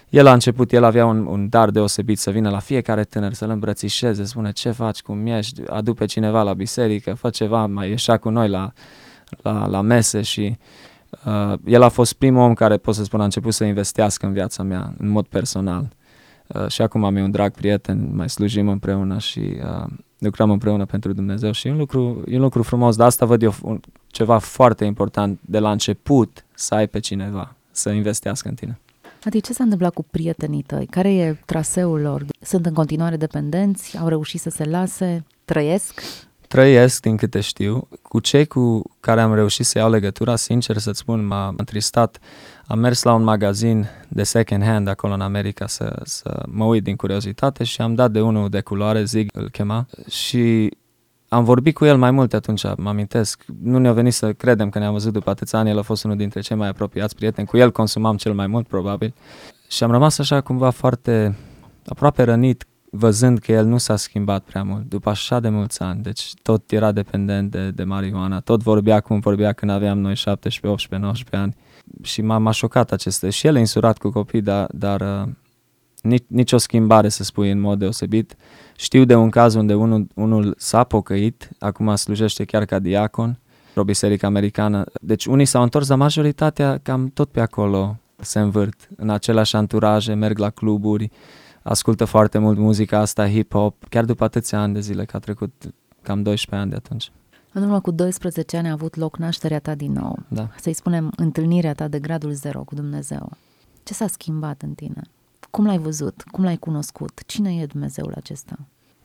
el 0.09 0.27
a 0.27 0.33
început, 0.33 0.73
el 0.73 0.85
avea 0.85 1.07
un, 1.07 1.27
un 1.27 1.49
dar 1.49 1.71
deosebit 1.71 2.19
să 2.19 2.31
vină 2.31 2.51
la 2.51 2.59
fiecare 2.59 3.05
tânăr, 3.05 3.33
să-l 3.33 3.51
îmbrățișeze, 3.51 4.25
spune 4.25 4.53
ce 4.53 4.71
faci, 4.71 5.03
cum 5.03 5.27
ești, 5.27 5.63
adu 5.67 5.95
pe 5.95 6.05
cineva 6.05 6.43
la 6.43 6.55
biserică, 6.55 7.15
fă 7.15 7.31
ceva, 7.31 7.67
mai 7.67 7.89
ieșea 7.89 8.17
cu 8.17 8.29
noi 8.29 8.49
la, 8.49 8.73
la, 9.43 9.67
la 9.67 9.81
mese 9.81 10.23
și 10.23 10.59
uh, 11.25 11.55
el 11.65 11.83
a 11.83 11.89
fost 11.89 12.13
primul 12.13 12.43
om 12.43 12.55
care, 12.55 12.77
pot 12.77 12.95
să 12.95 13.05
spun, 13.05 13.21
a 13.21 13.25
început 13.25 13.53
să 13.53 13.65
investească 13.65 14.27
în 14.27 14.33
viața 14.33 14.63
mea, 14.63 14.95
în 14.99 15.09
mod 15.09 15.27
personal. 15.27 15.89
Uh, 16.47 16.69
și 16.69 16.83
acum 16.83 17.05
am 17.05 17.17
eu 17.17 17.25
un 17.25 17.31
drag 17.31 17.53
prieten, 17.53 18.11
mai 18.15 18.31
slujim 18.31 18.69
împreună 18.69 19.19
și 19.19 19.41
uh, 19.41 19.93
lucrăm 20.21 20.51
împreună 20.51 20.85
pentru 20.85 21.13
Dumnezeu 21.13 21.53
și 21.53 21.67
e 21.67 21.71
un 21.71 21.77
lucru, 21.77 22.23
e 22.27 22.37
un 22.37 22.43
lucru 22.43 22.63
frumos, 22.63 22.97
dar 22.97 23.07
asta 23.07 23.27
văd 23.27 23.43
eu 23.43 23.55
un, 23.63 23.81
ceva 24.07 24.39
foarte 24.39 24.85
important 24.85 25.39
de 25.41 25.59
la 25.59 25.71
început, 25.71 26.45
să 26.55 26.75
ai 26.75 26.87
pe 26.87 26.99
cineva, 26.99 27.55
să 27.71 27.91
investească 27.91 28.49
în 28.49 28.55
tine. 28.55 28.79
Adi, 29.25 29.41
ce 29.41 29.53
s-a 29.53 29.63
întâmplat 29.63 29.95
cu 29.95 30.03
prietenii 30.11 30.63
tăi? 30.63 30.87
Care 30.87 31.15
e 31.15 31.39
traseul 31.47 32.01
lor? 32.01 32.25
Sunt 32.41 32.67
în 32.67 32.73
continuare 32.73 33.17
dependenți? 33.17 33.99
Au 33.99 34.09
reușit 34.09 34.41
să 34.41 34.51
se 34.51 34.65
lase? 34.65 35.25
Trăiesc? 35.45 36.03
Trăiesc, 36.53 37.03
din 37.03 37.17
câte 37.17 37.41
știu. 37.41 37.89
Cu 38.03 38.21
cei 38.21 38.47
cu 38.47 38.83
care 39.01 39.21
am 39.21 39.35
reușit 39.35 39.67
să 39.67 39.79
iau 39.79 39.91
legătura, 39.91 40.37
sincer 40.37 40.77
să-ți 40.77 40.99
spun, 40.99 41.27
m-a 41.27 41.55
întristat. 41.57 42.19
Am 42.67 42.79
mers 42.79 43.03
la 43.03 43.15
un 43.15 43.23
magazin 43.23 43.89
de 44.09 44.23
second 44.23 44.65
hand 44.65 44.89
acolo 44.89 45.13
în 45.13 45.21
America 45.21 45.67
să, 45.67 46.01
să 46.05 46.43
mă 46.49 46.65
uit 46.65 46.83
din 46.83 46.97
curiozitate 46.97 47.65
și 47.65 47.81
am 47.81 47.95
dat 47.95 48.11
de 48.11 48.21
unul 48.21 48.49
de 48.49 48.61
culoare, 48.61 49.05
Zig 49.05 49.31
îl 49.33 49.51
chema, 49.51 49.87
și 50.09 50.77
am 51.29 51.45
vorbit 51.45 51.75
cu 51.75 51.85
el 51.85 51.97
mai 51.97 52.11
mult 52.11 52.35
atunci, 52.35 52.63
mă 52.77 52.89
amintesc. 52.89 53.45
Nu 53.63 53.79
ne-a 53.79 53.93
venit 53.93 54.15
să 54.15 54.33
credem 54.33 54.69
că 54.69 54.79
ne-am 54.79 54.93
văzut 54.93 55.13
după 55.13 55.31
atâția 55.31 55.59
ani, 55.59 55.71
el 55.71 55.79
a 55.79 55.83
fost 55.83 56.05
unul 56.05 56.17
dintre 56.17 56.41
cei 56.41 56.57
mai 56.57 56.69
apropiați 56.69 57.15
prieteni. 57.15 57.47
Cu 57.47 57.57
el 57.57 57.73
consumam 57.73 58.17
cel 58.17 58.33
mai 58.33 58.47
mult, 58.47 58.67
probabil. 58.67 59.15
Și 59.69 59.83
am 59.85 59.91
rămas 59.91 60.19
așa 60.19 60.41
cumva 60.41 60.71
foarte 60.71 61.37
aproape 61.87 62.23
rănit 62.23 62.67
văzând 62.91 63.39
că 63.39 63.53
el 63.53 63.67
nu 63.67 63.79
s-a 63.79 63.97
schimbat 63.97 64.43
prea 64.43 64.63
mult 64.63 64.89
după 64.89 65.11
așa 65.11 65.41
de 65.41 65.49
mulți 65.49 65.83
ani, 65.83 66.03
deci 66.03 66.33
tot 66.43 66.73
era 66.73 66.93
dependent 66.93 67.51
de, 67.51 67.71
de 67.71 67.85
marihuana, 67.85 68.41
tot 68.41 68.63
vorbea 68.63 69.01
cum 69.01 69.19
vorbea 69.19 69.53
când 69.53 69.71
aveam 69.71 69.99
noi 69.99 70.15
17, 70.15 70.67
18, 70.67 71.07
19 71.07 71.37
ani 71.37 71.57
și 72.03 72.23
m-a, 72.23 72.39
m-a 72.39 72.51
șocat 72.51 72.93
aceste. 72.93 73.31
Și 73.31 73.47
el 73.47 73.57
e 73.57 73.59
insurat 73.59 73.99
cu 73.99 74.11
copii, 74.11 74.41
dar, 74.41 74.69
dar 74.73 75.01
uh, 75.01 75.33
nici, 76.03 76.25
nici 76.27 76.53
o 76.53 76.59
schimbare 76.59 77.09
să 77.09 77.25
spui 77.25 77.51
în 77.51 77.61
mod 77.61 77.79
deosebit. 77.79 78.37
Știu 78.77 79.05
de 79.05 79.15
un 79.15 79.31
caz 79.31 79.55
unde 79.55 79.75
unul, 79.75 80.07
unul 80.15 80.55
s-a 80.59 80.85
pocăit, 80.85 81.49
acum 81.59 81.95
slujește 81.95 82.45
chiar 82.45 82.65
ca 82.65 82.79
diacon, 82.79 83.39
o 83.75 83.85
biserică 83.85 84.27
americană. 84.27 84.85
Deci 85.01 85.27
unii 85.27 85.45
s-au 85.45 85.63
întors, 85.63 85.89
dar 85.89 85.99
majoritatea 85.99 86.79
cam 86.83 87.09
tot 87.09 87.31
pe 87.31 87.41
acolo 87.41 87.97
se 88.17 88.39
învârt, 88.39 88.89
în 88.97 89.11
aceleași 89.11 89.57
anturaje, 89.57 90.15
merg 90.15 90.39
la 90.39 90.51
cluburi, 90.51 91.11
ascultă 91.63 92.05
foarte 92.05 92.39
mult 92.39 92.59
muzica 92.59 92.99
asta, 92.99 93.29
hip-hop, 93.29 93.89
chiar 93.89 94.05
după 94.05 94.25
atâția 94.25 94.61
ani 94.61 94.75
de 94.75 94.81
zile, 94.81 95.05
că 95.05 95.17
a 95.17 95.19
trecut 95.19 95.53
cam 96.03 96.23
12 96.23 96.63
ani 96.63 96.71
de 96.71 96.77
atunci. 96.77 97.13
În 97.53 97.63
urmă 97.63 97.81
cu 97.81 97.91
12 97.91 98.57
ani 98.57 98.69
a 98.69 98.73
avut 98.73 98.97
loc 98.97 99.17
nașterea 99.17 99.59
ta 99.59 99.75
din 99.75 99.93
nou. 99.93 100.19
Da. 100.29 100.49
Să-i 100.61 100.73
spunem 100.73 101.13
întâlnirea 101.17 101.75
ta 101.75 101.89
de 101.89 101.99
gradul 101.99 102.33
zero 102.33 102.63
cu 102.63 102.75
Dumnezeu. 102.75 103.33
Ce 103.83 103.95
s-a 103.95 104.07
schimbat 104.07 104.63
în 104.63 104.75
tine? 104.75 105.03
Cum 105.51 105.67
l-ai 105.67 105.79
văzut? 105.79 106.23
Cum 106.31 106.45
l-ai 106.45 106.57
cunoscut? 106.57 107.23
Cine 107.27 107.55
e 107.55 107.67
Dumnezeul 107.67 108.13
acesta? 108.17 108.59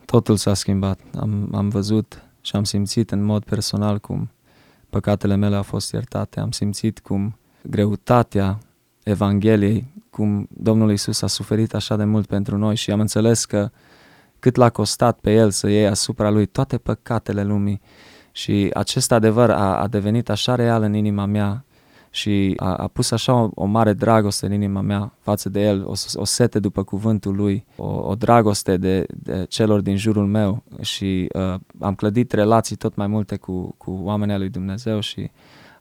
Totul 0.05 0.35
s-a 0.35 0.53
schimbat. 0.53 1.00
Am, 1.20 1.50
am 1.53 1.70
văzut 1.70 2.24
și 2.41 2.55
am 2.55 2.63
simțit 2.63 3.11
în 3.11 3.24
mod 3.24 3.44
personal 3.44 4.00
cum 4.00 4.29
păcatele 4.89 5.35
mele 5.35 5.55
au 5.55 5.63
fost 5.63 5.91
iertate. 5.91 6.39
Am 6.39 6.51
simțit 6.51 7.00
cum 7.00 7.37
greutatea 7.61 8.59
Evangheliei, 9.03 9.95
cum 10.16 10.48
Domnul 10.50 10.92
Isus 10.92 11.22
a 11.22 11.28
suferit 11.28 11.74
așa 11.74 11.96
de 11.96 12.04
mult 12.04 12.25
pentru 12.25 12.58
noi 12.58 12.75
și 12.75 12.92
am 12.92 13.00
înțeles 13.00 13.46
că 13.46 13.70
cât 14.40 14.56
l-a 14.56 14.70
costat 14.70 15.20
pe 15.20 15.34
El 15.34 15.51
să 15.51 15.70
iei 15.70 15.88
asupra 15.88 16.30
Lui 16.30 16.46
toate 16.46 16.78
păcatele 16.78 17.44
lumii 17.44 17.82
și 18.32 18.70
acest 18.74 19.12
adevăr 19.12 19.50
a, 19.50 19.82
a 19.82 19.88
devenit 19.88 20.30
așa 20.30 20.56
real 20.56 20.82
în 20.82 20.94
inima 20.94 21.25
mea 21.25 21.66
și 22.10 22.54
a, 22.58 22.75
a 22.75 22.88
pus 22.88 23.12
așa 23.12 23.34
o, 23.34 23.50
o 23.54 23.66
mare 23.66 23.94
dragoste 23.94 24.46
în 24.46 24.51
inima 24.51 24.82
mea 24.82 25.14
față 25.20 25.50
de 25.50 25.62
El, 25.62 25.86
o, 25.86 25.94
o 26.14 26.25
sete 26.25 26.60
după 26.60 26.84
cuvântul 26.84 27.36
Lui, 27.36 27.66
o, 27.75 28.10
o 28.10 28.16
dragoste 28.16 28.78
de, 28.78 29.06
de 29.10 29.46
celor 29.50 29.82
din 29.82 29.98
jurul 29.98 30.25
meu 30.25 30.64
și 30.82 31.28
uh, 31.34 31.56
am 31.80 31.96
clădit 31.96 32.32
relații 32.32 32.75
tot 32.75 32.96
mai 32.96 33.08
multe 33.08 33.36
cu, 33.36 33.75
cu 33.78 34.00
oamenii 34.04 34.38
lui 34.38 34.50
Dumnezeu 34.50 35.00
și 35.00 35.32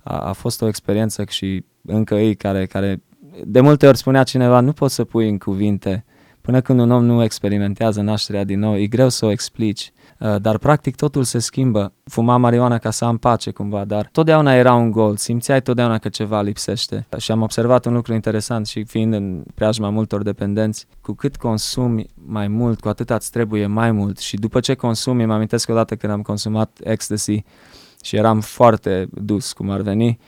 a, 0.03 0.19
a 0.19 0.33
fost 0.33 0.63
o 0.63 0.69
experiență 0.69 1.25
și 1.29 1.65
încă 1.83 2.15
ei 2.15 2.35
care, 2.35 2.67
care 2.67 3.03
de 3.45 3.61
multe 3.61 3.87
ori 3.87 3.97
spunea 3.97 4.23
cineva, 4.23 4.61
nu 4.61 4.73
poți 4.73 4.95
să 4.95 5.05
pui 5.05 5.29
în 5.29 5.39
cuvinte 5.39 6.05
Până 6.45 6.61
când 6.61 6.81
un 6.81 6.91
om 6.91 7.05
nu 7.05 7.23
experimentează 7.23 8.01
nașterea 8.01 8.45
din 8.45 8.59
nou, 8.59 8.79
e 8.79 8.87
greu 8.87 9.09
să 9.09 9.27
o 9.27 9.31
explici, 9.31 9.93
uh, 10.19 10.41
dar 10.41 10.59
practic 10.59 10.97
totul 10.97 11.23
se 11.23 11.39
schimbă. 11.39 11.93
Fuma 12.05 12.37
marihuana 12.37 12.79
ca 12.79 12.91
să 12.91 13.05
am 13.05 13.17
pace 13.17 13.51
cumva, 13.51 13.85
dar 13.85 14.09
totdeauna 14.13 14.55
era 14.55 14.75
un 14.75 14.91
gol, 14.91 15.17
simțeai 15.17 15.63
totdeauna 15.63 15.99
că 15.99 16.09
ceva 16.09 16.43
lipsește. 16.43 17.07
Și 17.17 17.31
am 17.31 17.43
observat 17.43 17.85
un 17.87 17.93
lucru 17.93 18.15
interesant 18.15 18.67
și 18.67 18.85
fiind 18.85 19.15
în 19.15 19.43
preajma 19.55 19.89
multor 19.91 20.23
dependenți, 20.23 20.87
cu 21.01 21.13
cât 21.13 21.37
consumi 21.37 22.07
mai 22.15 22.49
mult, 22.49 22.81
cu 22.81 22.89
atât 22.89 23.11
îți 23.11 23.31
trebuie 23.31 23.67
mai 23.67 23.93
mult 23.93 24.19
și 24.19 24.37
după 24.37 24.61
ce 24.61 24.75
consumi, 24.75 25.25
mă 25.25 25.35
amintesc 25.35 25.69
odată 25.69 25.97
când 25.97 26.13
am 26.13 26.23
consumat 26.23 26.79
ecstasy 26.83 27.45
și 28.03 28.17
eram 28.17 28.41
foarte 28.41 29.09
dus, 29.13 29.53
cum 29.53 29.71
ar 29.71 29.81
veni, 29.81 30.19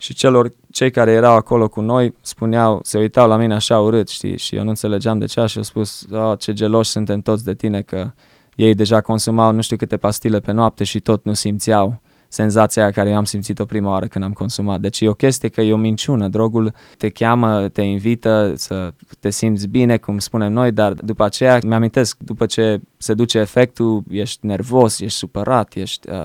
și 0.00 0.14
celor, 0.14 0.52
cei 0.70 0.90
care 0.90 1.10
erau 1.10 1.34
acolo 1.34 1.68
cu 1.68 1.80
noi 1.80 2.14
spuneau, 2.20 2.80
se 2.82 2.98
uitau 2.98 3.28
la 3.28 3.36
mine 3.36 3.54
așa 3.54 3.80
urât, 3.80 4.08
știi, 4.08 4.38
și 4.38 4.56
eu 4.56 4.62
nu 4.62 4.68
înțelegeam 4.68 5.18
de 5.18 5.26
ce 5.26 5.44
și 5.46 5.56
au 5.56 5.62
spus, 5.62 6.06
oh, 6.12 6.38
ce 6.38 6.52
geloși 6.52 6.90
suntem 6.90 7.20
toți 7.20 7.44
de 7.44 7.54
tine 7.54 7.82
că 7.82 8.10
ei 8.54 8.74
deja 8.74 9.00
consumau 9.00 9.52
nu 9.52 9.60
știu 9.60 9.76
câte 9.76 9.96
pastile 9.96 10.40
pe 10.40 10.52
noapte 10.52 10.84
și 10.84 11.00
tot 11.00 11.24
nu 11.24 11.32
simțeau 11.32 12.00
senzația 12.28 12.82
aia 12.82 12.90
care 12.90 13.10
eu 13.10 13.16
am 13.16 13.24
simțit-o 13.24 13.64
prima 13.64 13.90
oară 13.90 14.06
când 14.06 14.24
am 14.24 14.32
consumat. 14.32 14.80
Deci 14.80 15.00
e 15.00 15.08
o 15.08 15.14
chestie 15.14 15.48
că 15.48 15.60
e 15.60 15.72
o 15.72 15.76
minciună. 15.76 16.28
Drogul 16.28 16.72
te 16.96 17.08
cheamă, 17.08 17.68
te 17.68 17.82
invită 17.82 18.52
să 18.56 18.92
te 19.20 19.30
simți 19.30 19.68
bine, 19.68 19.96
cum 19.96 20.18
spunem 20.18 20.52
noi, 20.52 20.72
dar 20.72 20.92
după 20.92 21.24
aceea, 21.24 21.58
mi-amintesc, 21.66 22.16
după 22.18 22.46
ce 22.46 22.80
se 22.96 23.14
duce 23.14 23.38
efectul, 23.38 24.02
ești 24.10 24.46
nervos, 24.46 25.00
ești 25.00 25.18
supărat, 25.18 25.74
ești... 25.74 26.10
Uh, 26.10 26.24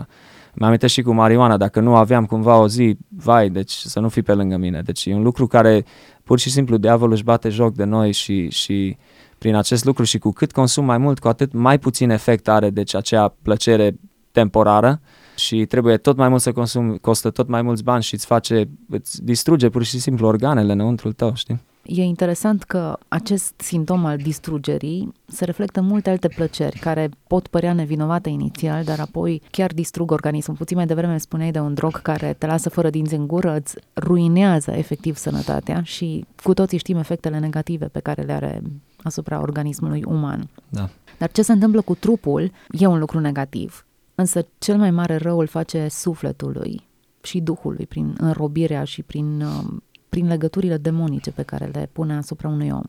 mi-am 0.55 0.69
amintit 0.69 0.89
și 0.89 1.01
cu 1.01 1.11
marihuana, 1.11 1.57
dacă 1.57 1.79
nu 1.79 1.95
aveam 1.95 2.25
cumva 2.25 2.57
o 2.57 2.67
zi, 2.67 2.97
vai, 3.09 3.49
deci 3.49 3.71
să 3.71 3.99
nu 3.99 4.09
fi 4.09 4.21
pe 4.21 4.33
lângă 4.33 4.57
mine. 4.57 4.81
Deci 4.81 5.05
e 5.05 5.13
un 5.13 5.23
lucru 5.23 5.47
care 5.47 5.85
pur 6.23 6.39
și 6.39 6.49
simplu 6.49 6.77
diavolul 6.77 7.13
își 7.13 7.23
bate 7.23 7.49
joc 7.49 7.73
de 7.73 7.83
noi 7.83 8.11
și, 8.11 8.49
și 8.49 8.97
prin 9.37 9.55
acest 9.55 9.85
lucru 9.85 10.03
și 10.03 10.17
cu 10.17 10.31
cât 10.31 10.51
consum 10.51 10.85
mai 10.85 10.97
mult, 10.97 11.19
cu 11.19 11.27
atât 11.27 11.53
mai 11.53 11.79
puțin 11.79 12.09
efect 12.09 12.47
are, 12.47 12.69
deci 12.69 12.95
acea 12.95 13.35
plăcere 13.41 13.99
temporară 14.31 15.01
și 15.35 15.65
trebuie 15.65 15.97
tot 15.97 16.17
mai 16.17 16.29
mult 16.29 16.41
să 16.41 16.51
consumi, 16.51 16.99
costă 16.99 17.29
tot 17.29 17.47
mai 17.47 17.61
mulți 17.61 17.83
bani 17.83 18.03
și 18.03 18.13
îți 18.13 18.25
face, 18.25 18.69
îți 18.89 19.23
distruge 19.23 19.69
pur 19.69 19.83
și 19.83 19.99
simplu 19.99 20.27
organele 20.27 20.71
înăuntrul 20.71 21.13
tău, 21.13 21.35
știi? 21.35 21.61
E 21.85 22.03
interesant 22.03 22.63
că 22.63 22.97
acest 23.07 23.53
simptom 23.57 24.05
al 24.05 24.17
distrugerii 24.17 25.13
se 25.25 25.45
reflectă 25.45 25.79
în 25.79 25.85
multe 25.85 26.09
alte 26.09 26.27
plăceri 26.27 26.79
care 26.79 27.09
pot 27.27 27.47
părea 27.47 27.73
nevinovate 27.73 28.29
inițial, 28.29 28.83
dar 28.83 28.99
apoi 28.99 29.41
chiar 29.51 29.73
distrug 29.73 30.11
organismul. 30.11 30.57
Puțin 30.57 30.77
mai 30.77 30.85
devreme 30.85 31.17
spuneai 31.17 31.51
de 31.51 31.59
un 31.59 31.73
drog 31.73 32.01
care 32.01 32.35
te 32.37 32.45
lasă 32.45 32.69
fără 32.69 32.89
dinți 32.89 33.13
în 33.13 33.27
gură, 33.27 33.55
îți 33.55 33.75
ruinează 33.95 34.71
efectiv 34.71 35.15
sănătatea 35.15 35.81
și 35.83 36.25
cu 36.43 36.53
toții 36.53 36.77
știm 36.77 36.97
efectele 36.97 37.39
negative 37.39 37.85
pe 37.85 37.99
care 37.99 38.21
le 38.21 38.33
are 38.33 38.61
asupra 39.03 39.41
organismului 39.41 40.03
uman. 40.07 40.49
Da. 40.69 40.89
Dar 41.17 41.31
ce 41.31 41.41
se 41.41 41.51
întâmplă 41.51 41.81
cu 41.81 41.95
trupul 41.95 42.51
e 42.69 42.85
un 42.85 42.99
lucru 42.99 43.19
negativ. 43.19 43.85
Însă 44.15 44.45
cel 44.57 44.77
mai 44.77 44.91
mare 44.91 45.15
rău 45.15 45.39
îl 45.39 45.47
face 45.47 45.87
sufletului 45.89 46.87
și 47.21 47.39
duhului 47.39 47.85
prin 47.85 48.15
înrobirea 48.17 48.83
și 48.83 49.03
prin 49.03 49.41
uh, 49.41 49.77
prin 50.15 50.27
legăturile 50.27 50.77
demonice 50.77 51.31
pe 51.31 51.43
care 51.43 51.65
le 51.65 51.89
pune 51.91 52.15
asupra 52.15 52.47
unui 52.49 52.69
om. 52.69 52.83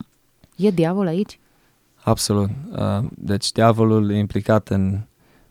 E 0.55 0.69
diavol 0.69 1.07
aici? 1.07 1.39
Absolut. 2.03 2.49
Uh, 2.71 3.07
deci 3.09 3.51
diavolul 3.51 4.11
e 4.11 4.17
implicat 4.17 4.69
în 4.69 4.99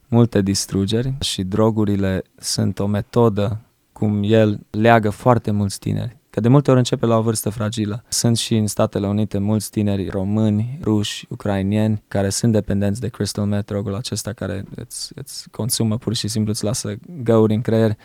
multe 0.08 0.40
distrugeri 0.40 1.14
și 1.20 1.42
drogurile 1.42 2.22
sunt 2.38 2.78
o 2.78 2.86
metodă 2.86 3.60
cum 3.92 4.22
el 4.24 4.60
leagă 4.70 5.10
foarte 5.10 5.50
mulți 5.50 5.78
tineri. 5.78 6.16
Că 6.30 6.40
de 6.40 6.48
multe 6.48 6.70
ori 6.70 6.78
începe 6.78 7.06
la 7.06 7.16
o 7.16 7.22
vârstă 7.22 7.50
fragilă. 7.50 8.04
Sunt 8.08 8.36
și 8.36 8.56
în 8.56 8.66
Statele 8.66 9.06
Unite 9.06 9.38
mulți 9.38 9.70
tineri 9.70 10.08
români, 10.08 10.78
ruși, 10.82 11.26
ucrainieni 11.28 12.02
care 12.08 12.28
sunt 12.28 12.52
dependenți 12.52 13.00
de 13.00 13.08
crystal 13.08 13.44
meth, 13.44 13.66
drogul 13.66 13.94
acesta 13.94 14.32
care 14.32 14.64
îți, 14.74 15.12
îți 15.14 15.50
consumă 15.50 15.96
pur 15.98 16.14
și 16.14 16.28
simplu, 16.28 16.50
îți 16.52 16.64
lasă 16.64 16.94
găuri 17.22 17.54
în 17.54 17.60
creier. 17.60 17.96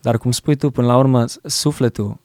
Dar 0.00 0.18
cum 0.18 0.30
spui 0.30 0.56
tu, 0.56 0.70
până 0.70 0.86
la 0.86 0.96
urmă, 0.96 1.24
sufletul 1.44 2.24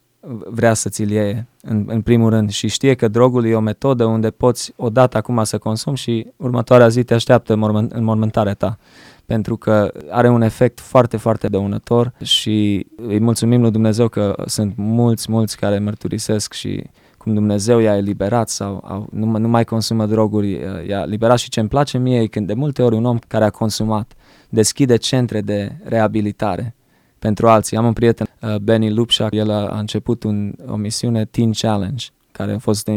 vrea 0.50 0.74
să 0.74 0.88
ți-l 0.88 1.10
iei 1.10 1.44
în, 1.62 1.84
în 1.86 2.00
primul 2.00 2.30
rând. 2.30 2.50
Și 2.50 2.68
știe 2.68 2.94
că 2.94 3.08
drogul 3.08 3.46
e 3.46 3.54
o 3.54 3.60
metodă 3.60 4.04
unde 4.04 4.30
poți 4.30 4.72
odată 4.76 5.16
acum 5.16 5.44
să 5.44 5.58
consumi 5.58 5.96
și 5.96 6.26
următoarea 6.36 6.88
zi 6.88 7.02
te 7.02 7.14
așteaptă 7.14 7.52
în 7.88 8.04
mormântarea 8.04 8.54
ta. 8.54 8.78
Pentru 9.26 9.56
că 9.56 9.92
are 10.10 10.28
un 10.28 10.42
efect 10.42 10.80
foarte, 10.80 11.16
foarte 11.16 11.48
dăunător 11.48 12.12
și 12.22 12.86
îi 12.96 13.20
mulțumim 13.20 13.60
lui 13.60 13.70
Dumnezeu 13.70 14.08
că 14.08 14.42
sunt 14.46 14.72
mulți, 14.76 15.30
mulți 15.30 15.56
care 15.56 15.78
mărturisesc 15.78 16.52
și 16.52 16.84
cum 17.18 17.34
Dumnezeu 17.34 17.78
i-a 17.78 17.96
eliberat 17.96 18.48
sau 18.48 18.84
au, 18.86 19.06
nu, 19.10 19.38
nu 19.38 19.48
mai 19.48 19.64
consumă 19.64 20.06
droguri, 20.06 20.60
i-a 20.88 21.02
eliberat. 21.06 21.38
Și 21.38 21.48
ce 21.48 21.60
îmi 21.60 21.68
place 21.68 21.98
mie 21.98 22.20
e 22.20 22.26
când 22.26 22.46
de 22.46 22.54
multe 22.54 22.82
ori 22.82 22.94
un 22.94 23.04
om 23.04 23.18
care 23.28 23.44
a 23.44 23.50
consumat 23.50 24.12
deschide 24.48 24.96
centre 24.96 25.40
de 25.40 25.72
reabilitare 25.84 26.74
pentru 27.22 27.48
alții. 27.48 27.76
Am 27.76 27.86
un 27.86 27.92
prieten, 27.92 28.28
uh, 28.40 28.56
Benny 28.56 28.90
Lupșa, 28.90 29.26
el 29.30 29.50
a, 29.50 29.66
a 29.66 29.78
început 29.78 30.22
un, 30.22 30.52
o 30.66 30.76
misiune 30.76 31.24
Teen 31.24 31.52
Challenge, 31.52 32.06
care 32.32 32.52
a 32.52 32.58
fost 32.58 32.90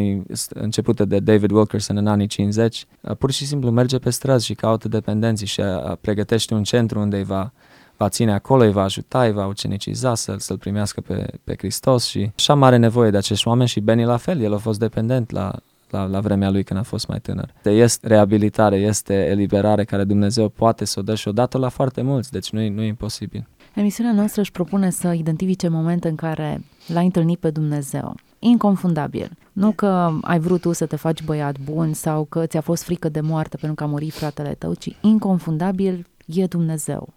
începută 0.49 1.05
de 1.05 1.19
David 1.19 1.51
Wilkerson 1.51 1.97
în 1.97 2.07
anii 2.07 2.27
50, 2.27 2.85
pur 3.17 3.31
și 3.31 3.45
simplu 3.45 3.69
merge 3.69 3.97
pe 3.97 4.09
străzi 4.09 4.45
și 4.45 4.53
caută 4.53 4.87
dependenții 4.87 5.47
și 5.47 5.61
a, 5.61 5.97
pregătește 6.01 6.53
un 6.53 6.63
centru 6.63 6.99
unde 6.99 7.17
îi 7.17 7.23
va, 7.23 7.51
va 7.97 8.09
ține 8.09 8.33
acolo, 8.33 8.63
îi 8.63 8.71
va 8.71 8.83
ajuta, 8.83 9.23
îi 9.23 9.31
va 9.31 9.45
uceniciza 9.45 10.15
să, 10.15 10.35
să-L 10.37 10.57
primească 10.57 11.01
pe, 11.01 11.27
pe 11.43 11.55
Hristos 11.57 12.05
și 12.05 12.31
așa 12.37 12.53
mare 12.53 12.77
nevoie 12.77 13.09
de 13.09 13.17
acești 13.17 13.47
oameni 13.47 13.69
și 13.69 13.79
Benny 13.79 14.05
la 14.05 14.17
fel, 14.17 14.41
el 14.41 14.53
a 14.53 14.57
fost 14.57 14.79
dependent 14.79 15.31
la, 15.31 15.55
la, 15.89 16.05
la 16.05 16.19
vremea 16.19 16.49
lui 16.49 16.63
când 16.63 16.79
a 16.79 16.83
fost 16.83 17.07
mai 17.07 17.19
tânăr. 17.19 17.49
Este 17.63 18.07
reabilitare, 18.07 18.75
este 18.75 19.25
eliberare 19.25 19.83
care 19.83 20.03
Dumnezeu 20.03 20.49
poate 20.49 20.85
să 20.85 20.99
o 20.99 21.03
dă 21.03 21.15
și 21.15 21.27
o 21.27 21.31
dată 21.31 21.57
la 21.57 21.69
foarte 21.69 22.01
mulți, 22.01 22.31
deci 22.31 22.49
nu 22.49 22.61
e, 22.61 22.69
nu 22.69 22.81
e 22.81 22.87
imposibil. 22.87 23.47
Emisiunea 23.75 24.13
noastră 24.13 24.41
își 24.41 24.51
propune 24.51 24.89
să 24.89 25.13
identifice 25.13 25.67
momente 25.67 26.07
în 26.07 26.15
care 26.15 26.61
l-ai 26.87 27.05
întâlnit 27.05 27.39
pe 27.39 27.49
Dumnezeu. 27.49 28.15
Inconfundabil. 28.39 29.31
Nu 29.53 29.71
că 29.71 30.11
ai 30.21 30.39
vrut 30.39 30.61
tu 30.61 30.71
să 30.71 30.85
te 30.85 30.95
faci 30.95 31.23
băiat 31.23 31.59
bun 31.59 31.93
sau 31.93 32.23
că 32.23 32.45
ți-a 32.45 32.61
fost 32.61 32.83
frică 32.83 33.09
de 33.09 33.19
moarte 33.19 33.57
pentru 33.57 33.75
că 33.75 33.83
a 33.83 33.87
murit 33.87 34.13
fratele 34.13 34.53
tău, 34.53 34.73
ci 34.73 34.95
inconfundabil 35.01 36.07
e 36.25 36.45
Dumnezeu. 36.45 37.13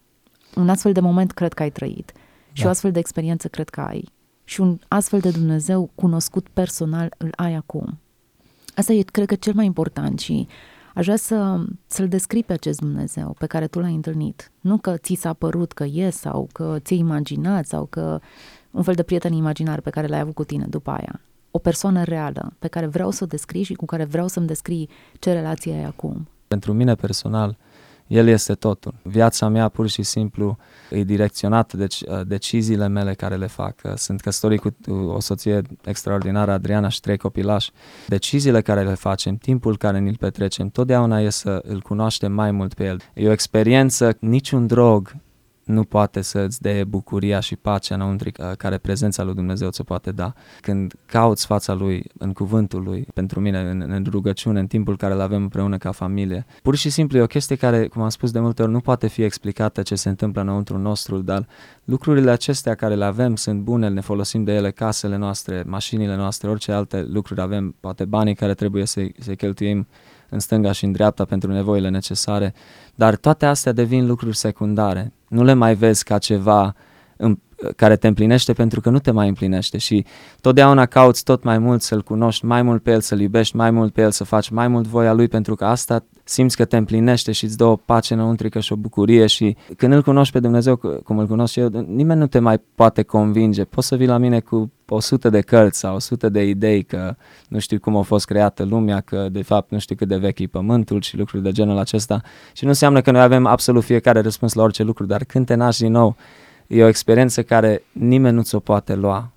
Un 0.55 0.69
astfel 0.69 0.93
de 0.93 1.01
moment 1.01 1.33
cred 1.33 1.53
că 1.53 1.63
ai 1.63 1.71
trăit 1.71 2.13
și 2.53 2.63
da. 2.63 2.69
o 2.69 2.71
astfel 2.71 2.91
de 2.91 2.99
experiență 2.99 3.49
cred 3.49 3.69
că 3.69 3.81
ai. 3.81 4.09
Și 4.45 4.61
un 4.61 4.79
astfel 4.89 5.21
de 5.21 5.31
Dumnezeu 5.31 5.91
cunoscut 5.95 6.49
personal 6.49 7.15
îl 7.17 7.33
ai 7.37 7.55
acum. 7.55 7.99
Asta 8.75 8.93
e, 8.93 9.03
cred 9.03 9.27
că, 9.27 9.35
cel 9.35 9.55
mai 9.55 9.65
important 9.65 10.19
și 10.19 10.47
Aș 10.99 11.05
vrea 11.05 11.17
să, 11.17 11.65
să-l 11.87 12.09
descrii 12.09 12.45
pe 12.45 12.53
acest 12.53 12.81
Dumnezeu 12.81 13.37
pe 13.39 13.47
care 13.47 13.67
tu 13.67 13.79
l-ai 13.81 13.95
întâlnit. 13.95 14.51
Nu 14.61 14.77
că 14.77 14.97
ți 14.97 15.15
s-a 15.15 15.33
părut 15.33 15.73
că 15.73 15.85
e 15.85 16.11
sau 16.11 16.49
că 16.53 16.77
ți-ai 16.79 16.99
imaginat 16.99 17.67
sau 17.67 17.85
că 17.85 18.21
un 18.71 18.83
fel 18.83 18.95
de 18.95 19.03
prieten 19.03 19.33
imaginar 19.33 19.81
pe 19.81 19.91
care 19.91 20.07
l-ai 20.07 20.21
avut 20.21 20.35
cu 20.35 20.45
tine 20.45 20.67
după 20.69 20.91
aia. 20.91 21.21
O 21.51 21.59
persoană 21.59 22.03
reală 22.03 22.53
pe 22.59 22.69
care 22.69 22.87
vreau 22.87 23.11
să 23.11 23.25
o 23.25 23.27
descrii 23.27 23.63
și 23.63 23.75
cu 23.75 23.85
care 23.85 24.05
vreau 24.05 24.27
să-mi 24.27 24.47
descrii 24.47 24.89
ce 25.19 25.33
relație 25.33 25.73
ai 25.73 25.85
acum. 25.85 26.29
Pentru 26.49 26.73
mine 26.73 26.95
personal, 26.95 27.57
el 28.09 28.27
este 28.27 28.55
totul. 28.55 28.95
Viața 29.03 29.49
mea 29.49 29.69
pur 29.69 29.89
și 29.89 30.03
simplu 30.03 30.59
e 30.91 31.03
direcționată 31.03 31.77
de 31.77 31.83
deci, 31.83 32.01
uh, 32.01 32.21
deciziile 32.27 32.89
mele 32.89 33.15
care 33.15 33.37
le 33.37 33.47
fac. 33.47 33.81
Uh, 33.85 33.93
sunt 33.95 34.21
căsătorit 34.21 34.61
cu 34.61 34.93
o 34.93 35.21
soție 35.21 35.63
extraordinară, 35.85 36.53
Adriana, 36.53 36.89
și 36.89 37.01
trei 37.01 37.17
copilași. 37.17 37.71
Deciziile 38.07 38.61
care 38.61 38.83
le 38.83 38.95
facem, 38.95 39.37
timpul 39.37 39.77
care 39.77 39.99
ni-l 39.99 40.17
petrecem, 40.17 40.69
totdeauna 40.69 41.21
e 41.21 41.31
să 41.31 41.61
îl 41.67 41.81
cunoaștem 41.81 42.33
mai 42.33 42.51
mult 42.51 42.75
pe 42.75 42.85
el. 42.85 43.01
E 43.15 43.29
o 43.29 43.33
experiență, 43.33 44.17
niciun 44.21 44.67
drog 44.67 45.15
nu 45.69 45.85
poate 45.85 46.21
să-ți 46.21 46.61
dea 46.61 46.85
bucuria 46.85 47.41
și 47.41 47.57
pacea 47.57 47.95
înăuntrică 47.95 48.55
care 48.59 48.79
prezența 48.79 49.23
lui 49.23 49.35
Dumnezeu 49.35 49.71
ți-o 49.71 49.85
poate 49.85 50.11
da. 50.11 50.33
Când 50.61 50.95
cauți 51.07 51.47
fața 51.47 51.75
lui 51.75 52.05
în 52.19 52.33
cuvântul 52.33 52.83
lui, 52.83 53.07
pentru 53.15 53.41
mine, 53.41 53.61
în, 53.61 53.85
în 53.89 54.07
rugăciune, 54.11 54.61
în 54.61 54.67
timpul 54.67 54.97
care 54.97 55.15
îl 55.15 55.21
avem 55.21 55.43
împreună 55.43 55.77
ca 55.77 55.91
familie. 55.91 56.47
Pur 56.63 56.77
și 56.77 56.91
simplu 56.91 57.19
e 57.19 57.23
o 57.23 57.27
chestie 57.27 57.57
care, 57.57 57.87
cum 57.87 58.03
am 58.03 58.09
spus 58.09 58.31
de 58.31 58.41
multe 58.41 58.63
ori, 58.63 58.71
nu 58.71 58.81
poate 58.81 59.07
fi 59.07 59.23
explicată 59.23 59.83
ce 59.83 59.95
se 59.95 60.09
întâmplă 60.09 60.41
înăuntru 60.41 60.79
nostru, 60.79 61.19
dar 61.19 61.47
lucrurile 61.85 62.31
acestea 62.31 62.75
care 62.75 62.95
le 62.95 63.05
avem 63.05 63.37
sunt 63.37 63.61
bune, 63.61 63.89
ne 63.89 64.01
folosim 64.01 64.45
de 64.45 64.53
ele, 64.53 64.71
casele 64.71 65.17
noastre, 65.17 65.63
mașinile 65.67 66.17
noastre, 66.17 66.49
orice 66.49 66.73
alte 66.73 67.07
lucruri 67.11 67.41
avem, 67.41 67.75
poate 67.81 68.05
banii 68.05 68.35
care 68.35 68.55
trebuie 68.55 68.85
să-i, 68.85 69.15
să 69.19 69.35
cheltuim 69.35 69.87
în 70.29 70.39
stânga 70.39 70.73
și 70.73 70.85
în 70.85 70.93
dreapta 70.93 71.25
pentru 71.25 71.53
nevoile 71.53 71.89
necesare, 71.89 72.55
dar 72.95 73.17
toate 73.17 73.47
astea 73.47 73.73
devin 73.73 74.07
lucruri 74.07 74.37
secundare. 74.37 75.13
Nu 75.29 75.45
le 75.45 75.53
mai 75.53 75.75
vezi 75.75 76.05
ca 76.05 76.19
ceva 76.19 76.75
în, 77.17 77.39
care 77.77 77.97
te 77.97 78.07
împlinește 78.07 78.53
pentru 78.53 78.81
că 78.81 78.91
nu 78.91 78.99
te 78.99 79.11
mai 79.11 79.29
împlinește. 79.29 79.79
Și 79.79 80.05
totdeauna 80.41 80.87
cauți 80.87 81.25
tot 81.25 81.43
mai 81.43 81.59
mult 81.59 81.83
să-L 81.83 82.03
cunoști 82.03 82.45
mai 82.45 82.63
mult 82.63 82.83
pe 82.83 82.91
El, 82.91 83.01
să-L 83.01 83.21
iubești 83.21 83.57
mai 83.57 83.71
mult 83.71 83.93
pe 83.93 84.01
El, 84.01 84.11
să 84.11 84.25
faci 84.25 84.49
mai 84.49 84.69
mult 84.69 84.87
voia 84.87 85.13
Lui 85.13 85.29
pentru 85.29 85.55
că 85.55 85.65
asta 85.65 86.05
simți 86.25 86.57
că 86.57 86.65
te 86.65 86.77
împlinește 86.77 87.33
și 87.33 87.45
îți 87.45 87.57
dă 87.57 87.65
o 87.65 87.77
pace 87.77 88.15
înăuntrică 88.15 88.61
și 88.61 88.73
o 88.73 88.77
bucurie. 88.77 89.27
Și 89.27 89.57
când 89.77 89.93
îl 89.93 90.03
cunoști 90.03 90.33
pe 90.33 90.41
Dumnezeu 90.41 90.77
cum 91.05 91.19
îl 91.19 91.27
cunosc 91.27 91.57
eu, 91.57 91.69
nimeni 91.87 92.21
nu 92.21 92.27
te 92.27 92.39
mai 92.39 92.61
poate 92.75 93.03
convinge. 93.03 93.65
Poți 93.65 93.87
să 93.87 93.97
vii 93.97 94.07
la 94.07 94.19
mine 94.19 94.41
cu 94.41 94.73
o 94.89 95.01
sută 95.01 95.31
de 95.31 95.41
cărți 95.41 95.79
sau 95.79 95.95
o 95.95 95.99
sută 95.99 96.29
de 96.29 96.45
idei 96.45 96.83
că 96.83 97.17
nu 97.49 97.59
știu 97.59 97.79
cum 97.79 97.97
a 97.97 98.03
fost 98.03 98.25
creată 98.25 98.65
lumea, 98.65 99.01
că 99.01 99.29
de 99.33 99.43
fapt 99.43 99.71
nu 99.71 99.79
știu 99.79 99.95
cât 99.95 100.09
de 100.09 100.17
vechi 100.17 100.39
e 100.39 100.47
pământul 100.47 101.01
și 101.01 101.17
lucruri 101.17 101.43
de 101.43 101.53
genul 101.53 101.79
acesta. 101.79 102.21
Și 102.53 102.63
nu 102.65 102.69
înseamnă 102.69 103.01
că 103.01 103.11
noi 103.11 103.21
avem 103.21 103.47
absolut 103.47 103.85
fiecare 103.85 104.21
răspuns 104.21 104.53
la 104.53 104.63
orice 104.63 104.83
lucru, 104.83 105.07
dar 105.07 105.25
când 105.25 105.47
te 105.47 105.55
naști 105.55 105.83
din 105.83 105.93
nou, 105.93 106.17
e 106.69 106.85
o 106.85 106.89
experiență 106.89 107.43
care 107.43 107.83
nimeni 107.93 108.35
nu 108.35 108.43
ți-o 108.43 108.59
poate 108.59 108.95
lua 108.95 109.33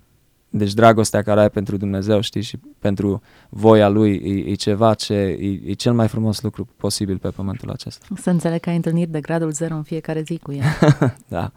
deci 0.54 0.74
dragostea 0.74 1.22
care 1.22 1.40
ai 1.40 1.50
pentru 1.50 1.76
Dumnezeu, 1.76 2.20
știi, 2.20 2.42
și 2.42 2.58
pentru 2.78 3.22
voia 3.48 3.88
Lui 3.88 4.20
e, 4.24 4.50
e 4.50 4.54
ceva 4.54 4.94
ce 4.94 5.14
e, 5.14 5.60
e 5.64 5.72
cel 5.72 5.92
mai 5.92 6.08
frumos 6.08 6.40
lucru 6.40 6.68
posibil 6.76 7.18
pe 7.18 7.28
pământul 7.28 7.70
acesta. 7.70 8.06
Să 8.16 8.30
înțeleg 8.30 8.60
că 8.60 8.68
ai 8.68 8.76
întâlnit 8.76 9.08
de 9.08 9.20
gradul 9.20 9.50
zero 9.50 9.74
în 9.74 9.82
fiecare 9.82 10.22
zi 10.22 10.38
cu 10.38 10.52
el. 10.52 10.62
da, 11.28 11.52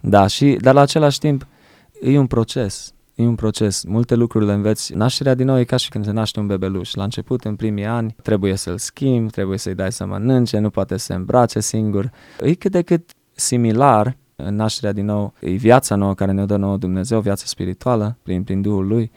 da, 0.00 0.26
și, 0.26 0.58
dar 0.60 0.74
la 0.74 0.80
același 0.80 1.18
timp 1.18 1.46
e 2.02 2.18
un 2.18 2.26
proces, 2.26 2.92
e 3.14 3.26
un 3.26 3.34
proces. 3.34 3.84
Multe 3.84 4.14
lucruri 4.14 4.46
le 4.46 4.52
înveți. 4.52 4.94
Nașterea 4.94 5.34
din 5.34 5.46
nou 5.46 5.58
e 5.58 5.64
ca 5.64 5.76
și 5.76 5.88
când 5.88 6.04
se 6.04 6.10
naște 6.10 6.40
un 6.40 6.46
bebeluș. 6.46 6.94
La 6.94 7.02
început, 7.02 7.44
în 7.44 7.56
primii 7.56 7.86
ani, 7.86 8.16
trebuie 8.22 8.56
să-l 8.56 8.78
schimbi, 8.78 9.30
trebuie 9.30 9.58
să-i 9.58 9.74
dai 9.74 9.92
să 9.92 10.06
mănânce, 10.06 10.58
nu 10.58 10.70
poate 10.70 10.96
să 10.96 11.04
se 11.04 11.14
îmbrace 11.14 11.60
singur. 11.60 12.10
E 12.40 12.54
cât 12.54 12.70
de 12.70 12.82
cât 12.82 13.10
similar 13.32 14.16
în 14.44 14.54
nașterea 14.54 14.92
din 14.92 15.04
nou, 15.04 15.32
e 15.40 15.50
viața 15.50 15.94
nouă 15.94 16.14
care 16.14 16.32
ne 16.32 16.44
dă 16.44 16.56
nouă 16.56 16.76
Dumnezeu, 16.76 17.20
viața 17.20 17.44
spirituală, 17.46 18.16
prin, 18.22 18.42
prin 18.42 18.62
Duhul 18.62 18.86
Lui, 18.86 19.10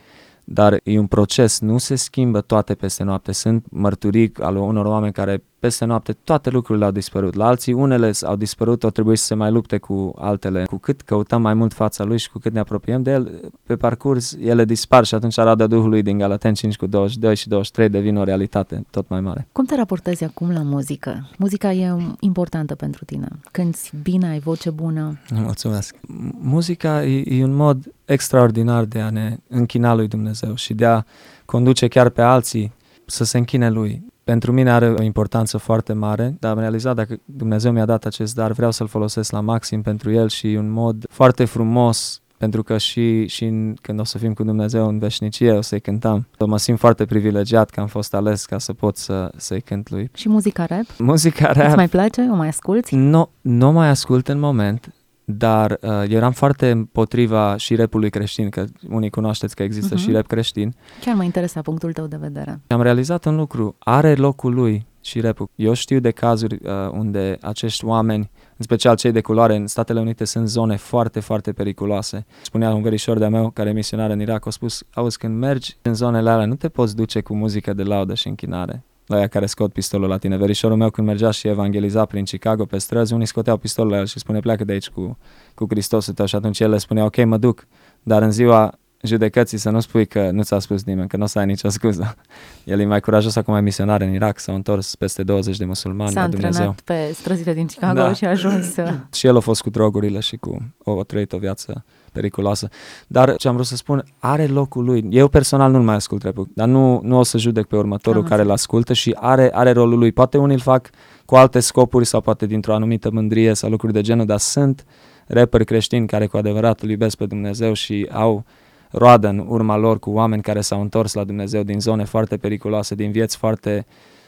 dar 0.44 0.80
e 0.84 1.00
un 1.00 1.08
proces, 1.08 1.60
nu 1.60 1.78
se 1.78 1.96
schimbă 1.96 2.42
toate 2.42 2.76
peste 2.76 3.04
noapte. 3.04 3.32
Sunt 3.32 3.66
mărturii 3.70 4.32
ale 4.40 4.60
unor 4.60 4.86
oameni 4.86 5.14
care 5.14 5.44
peste 5.63 5.86
noapte 5.86 6.13
toate 6.13 6.49
lucrurile 6.49 6.86
au 6.86 6.91
dispărut. 6.91 7.34
La 7.34 7.47
alții 7.47 7.73
unele 7.73 8.12
au 8.21 8.36
dispărut, 8.36 8.84
au 8.84 8.89
trebuit 8.89 9.17
să 9.17 9.26
se 9.26 9.34
mai 9.36 9.52
lupte 9.52 9.78
cu 9.78 10.13
altele. 10.17 10.63
Cu 10.63 10.78
cât 10.78 11.02
căutăm 11.02 11.41
mai 11.41 11.54
mult 11.54 11.73
fața 11.73 12.04
lui 12.04 12.17
și 12.17 12.32
cu 12.32 12.39
cât 12.39 12.54
ne 12.54 12.60
apropiem 12.60 13.04
de 13.04 13.12
el, 13.12 13.52
pe 13.65 13.76
parcurs 13.76 14.38
ele 14.41 14.65
dispar 14.65 15.06
și 15.06 15.15
atunci 15.15 15.38
arada 15.38 15.67
Duhului 15.67 16.02
din 16.02 16.17
Galaten 16.17 16.54
5 16.54 16.76
cu 16.76 16.86
22 16.86 17.36
și 17.36 17.47
23 17.47 17.89
devine 17.89 18.19
o 18.19 18.23
realitate 18.23 18.86
tot 18.89 19.10
mai 19.10 19.21
mare. 19.21 19.47
Cum 19.52 19.65
te 19.65 19.76
raportezi 19.76 20.23
acum 20.23 20.52
la 20.52 20.62
muzică? 20.62 21.30
Muzica 21.38 21.71
e 21.71 21.95
importantă 22.19 22.76
pentru 22.76 23.06
tine. 23.06 23.28
Când 23.52 23.76
bine, 24.02 24.28
ai 24.28 24.39
voce 24.39 24.69
bună. 24.69 25.19
Mulțumesc. 25.34 25.95
Muzica 26.41 27.06
e, 27.06 27.23
e 27.39 27.43
un 27.43 27.56
mod 27.56 27.93
extraordinar 28.06 28.86
de 28.86 28.99
a 28.99 29.10
ne 29.10 29.38
închina 29.47 29.93
lui 29.93 30.08
Dumnezeu 30.08 30.56
și 30.56 30.73
de 30.73 30.86
a 30.86 31.04
conduce 31.45 31.88
chiar 31.88 32.10
pe 32.10 32.21
alții 32.21 32.71
să 33.06 33.23
se 33.23 33.38
închine 33.38 33.69
lui 33.69 34.12
pentru 34.24 34.52
mine 34.52 34.72
are 34.72 34.90
o 34.90 35.02
importanță 35.02 35.58
foarte 35.58 35.94
mare, 35.94 36.36
dar 36.40 36.52
am 36.52 36.60
realizat 36.60 36.96
dacă 36.96 37.20
Dumnezeu 37.26 37.72
mi-a 37.72 37.86
dat 37.86 38.06
acest 38.06 38.36
dar, 38.36 38.52
vreau 38.52 38.72
să-l 38.72 38.88
folosesc 38.88 39.32
la 39.32 39.40
maxim 39.40 39.82
pentru 39.82 40.12
el 40.12 40.30
și 40.30 40.46
un 40.46 40.70
mod 40.70 41.06
foarte 41.10 41.46
frumos 41.46 42.18
pentru 42.38 42.64
că 42.64 42.78
și, 42.78 43.28
și 43.28 43.46
în, 43.46 43.76
când 43.82 44.00
o 44.00 44.04
să 44.04 44.18
fim 44.18 44.34
cu 44.34 44.44
Dumnezeu 44.44 44.88
în 44.88 45.00
veșnicie 45.00 45.52
o 45.52 45.62
să-i 45.62 45.80
cântăm. 45.80 46.28
Mă 46.40 46.58
simt 46.58 46.80
foarte 46.80 47.06
privilegiat 47.06 47.70
că 47.70 47.80
am 47.80 47.88
fost 47.88 48.14
ales 48.14 48.46
ca 48.46 48.58
să 48.58 48.74
pot 48.74 48.98
să, 48.98 49.32
să-i 49.38 49.62
cânt 49.62 49.90
lui. 49.90 50.10
Și 50.14 50.30
muzica 50.30 50.66
rap? 50.66 50.86
Muzica 50.98 51.52
rap... 51.52 51.68
Îți 51.68 51.76
mai 51.76 51.88
place? 51.88 52.28
O 52.32 52.36
mai 52.36 52.48
asculti? 52.48 52.96
Nu, 52.96 53.30
nu 53.42 53.72
mai 53.72 53.90
ascult 53.90 54.28
în 54.28 54.40
moment, 54.40 54.94
dar 55.26 55.78
uh, 55.82 55.90
eram 56.08 56.32
foarte 56.32 56.72
împotriva 56.72 57.58
și 57.58 57.76
rapului 57.76 58.10
creștin, 58.10 58.50
că 58.50 58.66
unii 58.90 59.10
cunoașteți 59.10 59.56
că 59.56 59.64
există 59.64 59.96
uh-huh. 59.96 60.00
și 60.00 60.12
rap 60.12 60.28
creștin. 60.28 60.76
Chiar 61.02 61.16
mă 61.16 61.24
interesa 61.24 61.62
punctul 61.62 61.94
tău 61.94 62.08
de 62.08 62.18
vedere. 62.20 62.62
Am 62.68 62.82
realizat 62.82 63.26
un 63.26 63.36
lucru, 63.36 63.76
are 63.80 64.16
locul 64.16 64.54
lui 64.54 64.86
și 65.02 65.20
rapul. 65.20 65.50
Eu 65.56 65.74
știu 65.74 66.00
de 66.00 66.12
cazuri 66.12 66.60
uh, 66.64 66.72
unde 66.92 67.38
acești 67.42 67.86
oameni, 67.86 68.32
în 68.58 68.64
special 68.66 68.96
cei 68.96 69.12
de 69.12 69.22
culoare, 69.22 69.56
în 69.56 69.68
Statele 69.68 70.00
Unite 70.00 70.26
sunt 70.26 70.48
zone 70.48 70.76
foarte, 70.76 71.20
foarte 71.20 71.52
periculoase. 71.52 72.26
Spunea 72.42 72.74
un 72.74 72.82
verișor 72.82 73.18
de-a 73.18 73.30
meu, 73.30 73.50
care 73.50 73.70
e 73.70 73.74
misionar 73.74 74.10
în 74.10 74.22
Irak, 74.22 74.48
a 74.48 74.50
spus, 74.50 74.84
auzi, 74.94 75.18
când 75.18 75.38
mergi 75.38 75.78
în 75.82 75.94
zonele 75.94 76.30
alea, 76.30 76.46
nu 76.46 76.56
te 76.56 76.70
poți 76.70 76.96
duce 76.96 77.22
cu 77.22 77.36
muzică 77.36 77.74
de 77.74 77.84
laudă 77.84 78.14
și 78.14 78.28
închinare 78.28 78.84
la 79.06 79.16
aia 79.16 79.28
care 79.28 79.46
scot 79.46 79.74
pistolul 79.74 80.08
la 80.08 80.18
tine. 80.18 80.38
Verișorul 80.38 80.78
meu 80.78 80.89
când 80.89 81.08
mergea 81.08 81.32
și 81.32 81.48
evangeliza 81.48 82.06
prin 82.06 82.24
Chicago 82.24 82.66
pe 82.66 82.78
străzi, 82.78 83.13
unii 83.13 83.26
scoteau 83.26 83.58
pistolul 83.58 83.92
la 83.92 83.98
el 83.98 84.06
și 84.06 84.20
spune 84.20 84.39
pleacă 84.39 84.63
de 84.63 84.72
aici 84.72 84.89
cu, 84.89 85.18
cu 85.56 85.66
Hristosul 85.70 86.13
tău 86.13 86.26
și 86.26 86.36
atunci 86.36 86.60
el 86.60 86.70
le 86.70 86.78
spunea 86.78 87.06
ok, 87.06 87.26
mă 87.26 87.38
duc, 87.38 87.68
dar 88.04 88.22
în 88.22 88.32
ziua 88.32 88.78
judecății 89.04 89.58
să 89.58 89.70
nu 89.70 89.80
spui 89.80 90.06
că 90.06 90.30
nu 90.32 90.44
ți-a 90.44 90.60
spus 90.60 90.84
nimeni, 90.84 91.08
că 91.08 91.18
nu 91.18 91.24
o 91.24 91.26
să 91.26 91.39
ai 91.39 91.46
nicio 91.46 91.70
scuză. 91.70 92.16
El 92.63 92.80
e 92.80 92.86
mai 92.86 93.00
curajos 93.00 93.36
acum, 93.36 93.56
e 93.56 93.62
misionar 93.62 94.02
în 94.02 94.13
Irak, 94.13 94.39
s-a 94.39 94.54
întors 94.54 94.96
peste 94.96 95.24
20 95.24 95.58
de 95.58 95.66
musulmani 95.66 96.12
S-a 96.12 96.22
la 96.22 96.28
Dumnezeu. 96.28 96.68
antrenat 96.68 97.08
pe 97.08 97.13
străzile 97.13 97.54
din 97.54 97.66
Chicago 97.66 97.94
Da. 97.94 98.13
și 98.13 98.26
a 98.26 98.30
ajuns... 98.30 98.76
uh, 98.78 98.94
Și 99.13 99.28
el 99.28 99.36
a 99.36 99.39
fost 99.39 99.62
cu 99.62 99.70
drogurile 99.70 100.20
și 100.20 100.36
cu 100.36 100.58
o, 100.84 100.92
o 100.92 101.04
trăit 101.04 101.34
o 101.34 101.38
viață 101.38 101.84
periculoasă. 102.12 102.70
Dar 103.08 103.36
ce 103.36 103.48
am 103.48 103.54
vrut 103.54 103.66
să 103.66 103.76
spun, 103.76 104.04
are 104.20 104.46
locul 104.48 104.84
lui. 104.84 105.08
Eu 105.10 105.28
personal 105.28 105.72
nu-l 105.72 105.82
mai 105.82 105.96
ascult 105.96 106.24
rap 106.24 106.36
dar 106.54 106.68
nu, 106.68 107.00
nu 107.04 107.18
o 107.18 107.24
să 107.24 107.38
judec 107.38 107.66
pe 107.66 107.76
următorul 107.76 108.22
Am 108.22 108.28
care 108.28 108.42
îl 108.42 108.52
ascultă 108.52 108.94
și 108.94 109.16
are, 109.20 109.50
are 109.54 109.72
rolul 109.72 110.00
lui. 110.00 110.12
Poate 110.12 110.38
unii 110.38 110.56
îl 110.56 110.62
fac 110.62 110.89
cu 111.26 111.36
alte 111.36 111.60
scopuri 111.60 112.06
sau 112.06 112.22
poate 112.22 112.46
dintr-o 112.46 112.74
anumită 112.74 113.12
mândrie 113.12 113.54
sau 113.54 113.70
lucruri 113.70 113.94
de 113.94 114.02
genul, 114.02 114.26
dar 114.26 114.38
sunt 114.38 114.86
rapperi 115.28 115.66
creștini 115.66 116.08
care 116.08 116.28
cu 116.28 116.38
adevărat 116.38 116.82
îl 116.82 116.89
iubesc 116.89 117.18
pe 117.18 117.26
Dumnezeu 117.26 117.74
și 117.74 118.08
au 118.12 118.46
roadă 118.93 119.27
în 119.27 119.45
urma 119.47 119.77
lor 119.77 119.99
cu 119.99 120.10
oameni 120.10 120.41
care 120.41 120.62
s-au 120.62 120.82
întors 120.82 121.13
la 121.13 121.23
Dumnezeu 121.23 121.63
din 121.63 121.79
zone 121.79 122.03
foarte 122.03 122.38
periculoase, 122.38 122.95
din 122.95 123.12
vieți 123.12 123.38
foarte 123.38 123.86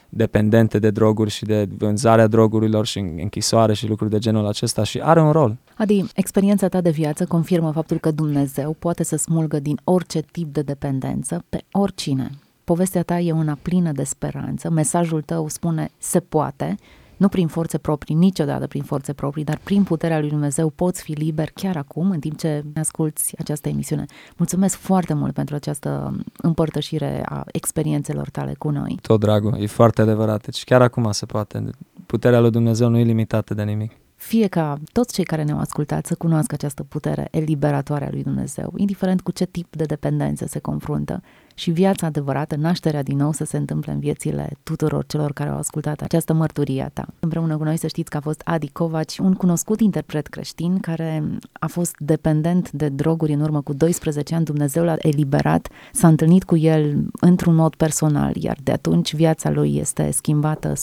dependente 0.09 0.79
de 0.79 0.89
droguri 0.89 1.29
și 1.29 1.45
de 1.45 1.67
vânzarea 1.77 2.27
drogurilor 2.27 2.85
și 2.85 2.99
închisoare 2.99 3.73
și 3.73 3.87
lucruri 3.87 4.11
de 4.11 4.17
genul 4.17 4.47
acesta 4.47 4.83
și 4.83 4.99
are 5.03 5.21
un 5.21 5.31
rol. 5.31 5.57
Adi, 5.77 6.05
experiența 6.15 6.67
ta 6.67 6.81
de 6.81 6.89
viață 6.89 7.25
confirmă 7.25 7.71
faptul 7.71 7.97
că 7.97 8.11
Dumnezeu 8.11 8.75
poate 8.79 9.03
să 9.03 9.15
smulgă 9.15 9.59
din 9.59 9.79
orice 9.83 10.21
tip 10.31 10.53
de 10.53 10.61
dependență 10.61 11.43
pe 11.49 11.63
oricine. 11.71 12.29
Povestea 12.63 13.03
ta 13.03 13.19
e 13.19 13.31
una 13.31 13.57
plină 13.61 13.91
de 13.91 14.03
speranță, 14.03 14.69
mesajul 14.69 15.21
tău 15.21 15.47
spune 15.47 15.89
se 15.97 16.19
poate, 16.19 16.77
nu 17.17 17.27
prin 17.27 17.47
forțe 17.47 17.77
proprii, 17.77 18.15
niciodată 18.15 18.67
prin 18.67 18.83
forțe 18.83 19.13
proprii, 19.13 19.43
dar 19.43 19.59
prin 19.63 19.83
puterea 19.83 20.19
lui 20.19 20.29
Dumnezeu 20.29 20.69
poți 20.69 21.01
fi 21.01 21.11
liber 21.11 21.49
chiar 21.53 21.77
acum, 21.77 22.09
în 22.09 22.19
timp 22.19 22.37
ce 22.37 22.63
asculți 22.75 23.33
această 23.39 23.69
emisiune. 23.69 24.05
Mulțumesc 24.37 24.75
foarte 24.77 25.13
mult 25.13 25.33
pentru 25.33 25.55
această 25.55 26.15
împărtășire 26.37 27.23
a 27.25 27.43
experiențelor 27.51 28.29
tale 28.29 28.53
cu 28.57 28.69
noi. 28.69 28.97
Tot 29.01 29.19
dragul, 29.19 29.55
e 29.59 29.67
foarte 29.67 30.01
adevărat. 30.01 30.43
Deci 30.45 30.63
chiar 30.63 30.81
acum 30.81 31.11
se 31.11 31.25
poate. 31.25 31.69
Puterea 32.05 32.39
lui 32.39 32.51
Dumnezeu 32.51 32.89
nu 32.89 32.97
e 32.97 33.03
limitată 33.03 33.53
de 33.53 33.63
nimic. 33.63 33.91
Fie 34.15 34.47
ca 34.47 34.77
toți 34.91 35.13
cei 35.13 35.23
care 35.23 35.43
ne-au 35.43 35.59
ascultat 35.59 36.05
să 36.05 36.15
cunoască 36.15 36.53
această 36.53 36.83
putere 36.83 37.27
eliberatoare 37.31 38.05
a 38.05 38.09
lui 38.11 38.23
Dumnezeu, 38.23 38.73
indiferent 38.75 39.21
cu 39.21 39.31
ce 39.31 39.45
tip 39.45 39.75
de 39.75 39.83
dependență 39.83 40.45
se 40.47 40.59
confruntă, 40.59 41.21
și 41.55 41.71
viața 41.71 42.05
adevărată, 42.05 42.55
nașterea 42.55 43.03
din 43.03 43.17
nou 43.17 43.31
să 43.31 43.45
se 43.45 43.57
întâmple 43.57 43.91
în 43.91 43.99
viețile 43.99 44.49
tuturor 44.63 45.05
celor 45.05 45.33
care 45.33 45.49
au 45.49 45.57
ascultat 45.57 46.01
această 46.01 46.33
mărturie 46.33 46.83
a 46.83 46.89
ta. 46.89 47.07
Împreună 47.19 47.57
cu 47.57 47.63
noi 47.63 47.77
să 47.77 47.87
știți 47.87 48.09
că 48.09 48.17
a 48.17 48.19
fost 48.19 48.41
Adi 48.45 48.69
Covaci, 48.71 49.17
un 49.17 49.33
cunoscut 49.33 49.79
interpret 49.79 50.27
creștin 50.27 50.79
care 50.79 51.23
a 51.59 51.67
fost 51.67 51.95
dependent 51.99 52.71
de 52.71 52.89
droguri 52.89 53.33
în 53.33 53.41
urmă 53.41 53.61
cu 53.61 53.73
12 53.73 54.35
ani. 54.35 54.45
Dumnezeu 54.45 54.83
l-a 54.83 54.95
eliberat, 54.97 55.67
s-a 55.93 56.07
întâlnit 56.07 56.43
cu 56.43 56.57
el 56.57 57.05
într-un 57.19 57.55
mod 57.55 57.75
personal, 57.75 58.35
iar 58.35 58.57
de 58.63 58.71
atunci 58.71 59.15
viața 59.15 59.49
lui 59.49 59.77
este 59.77 60.11
schimbată 60.11 60.73
100%. 60.73 60.75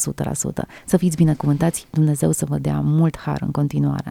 Să 0.86 0.96
fiți 0.96 1.16
binecuvântați, 1.16 1.86
Dumnezeu 1.90 2.30
să 2.30 2.44
vă 2.44 2.58
dea 2.58 2.80
mult 2.80 3.18
har 3.18 3.42
în 3.42 3.50
continuare. 3.50 4.10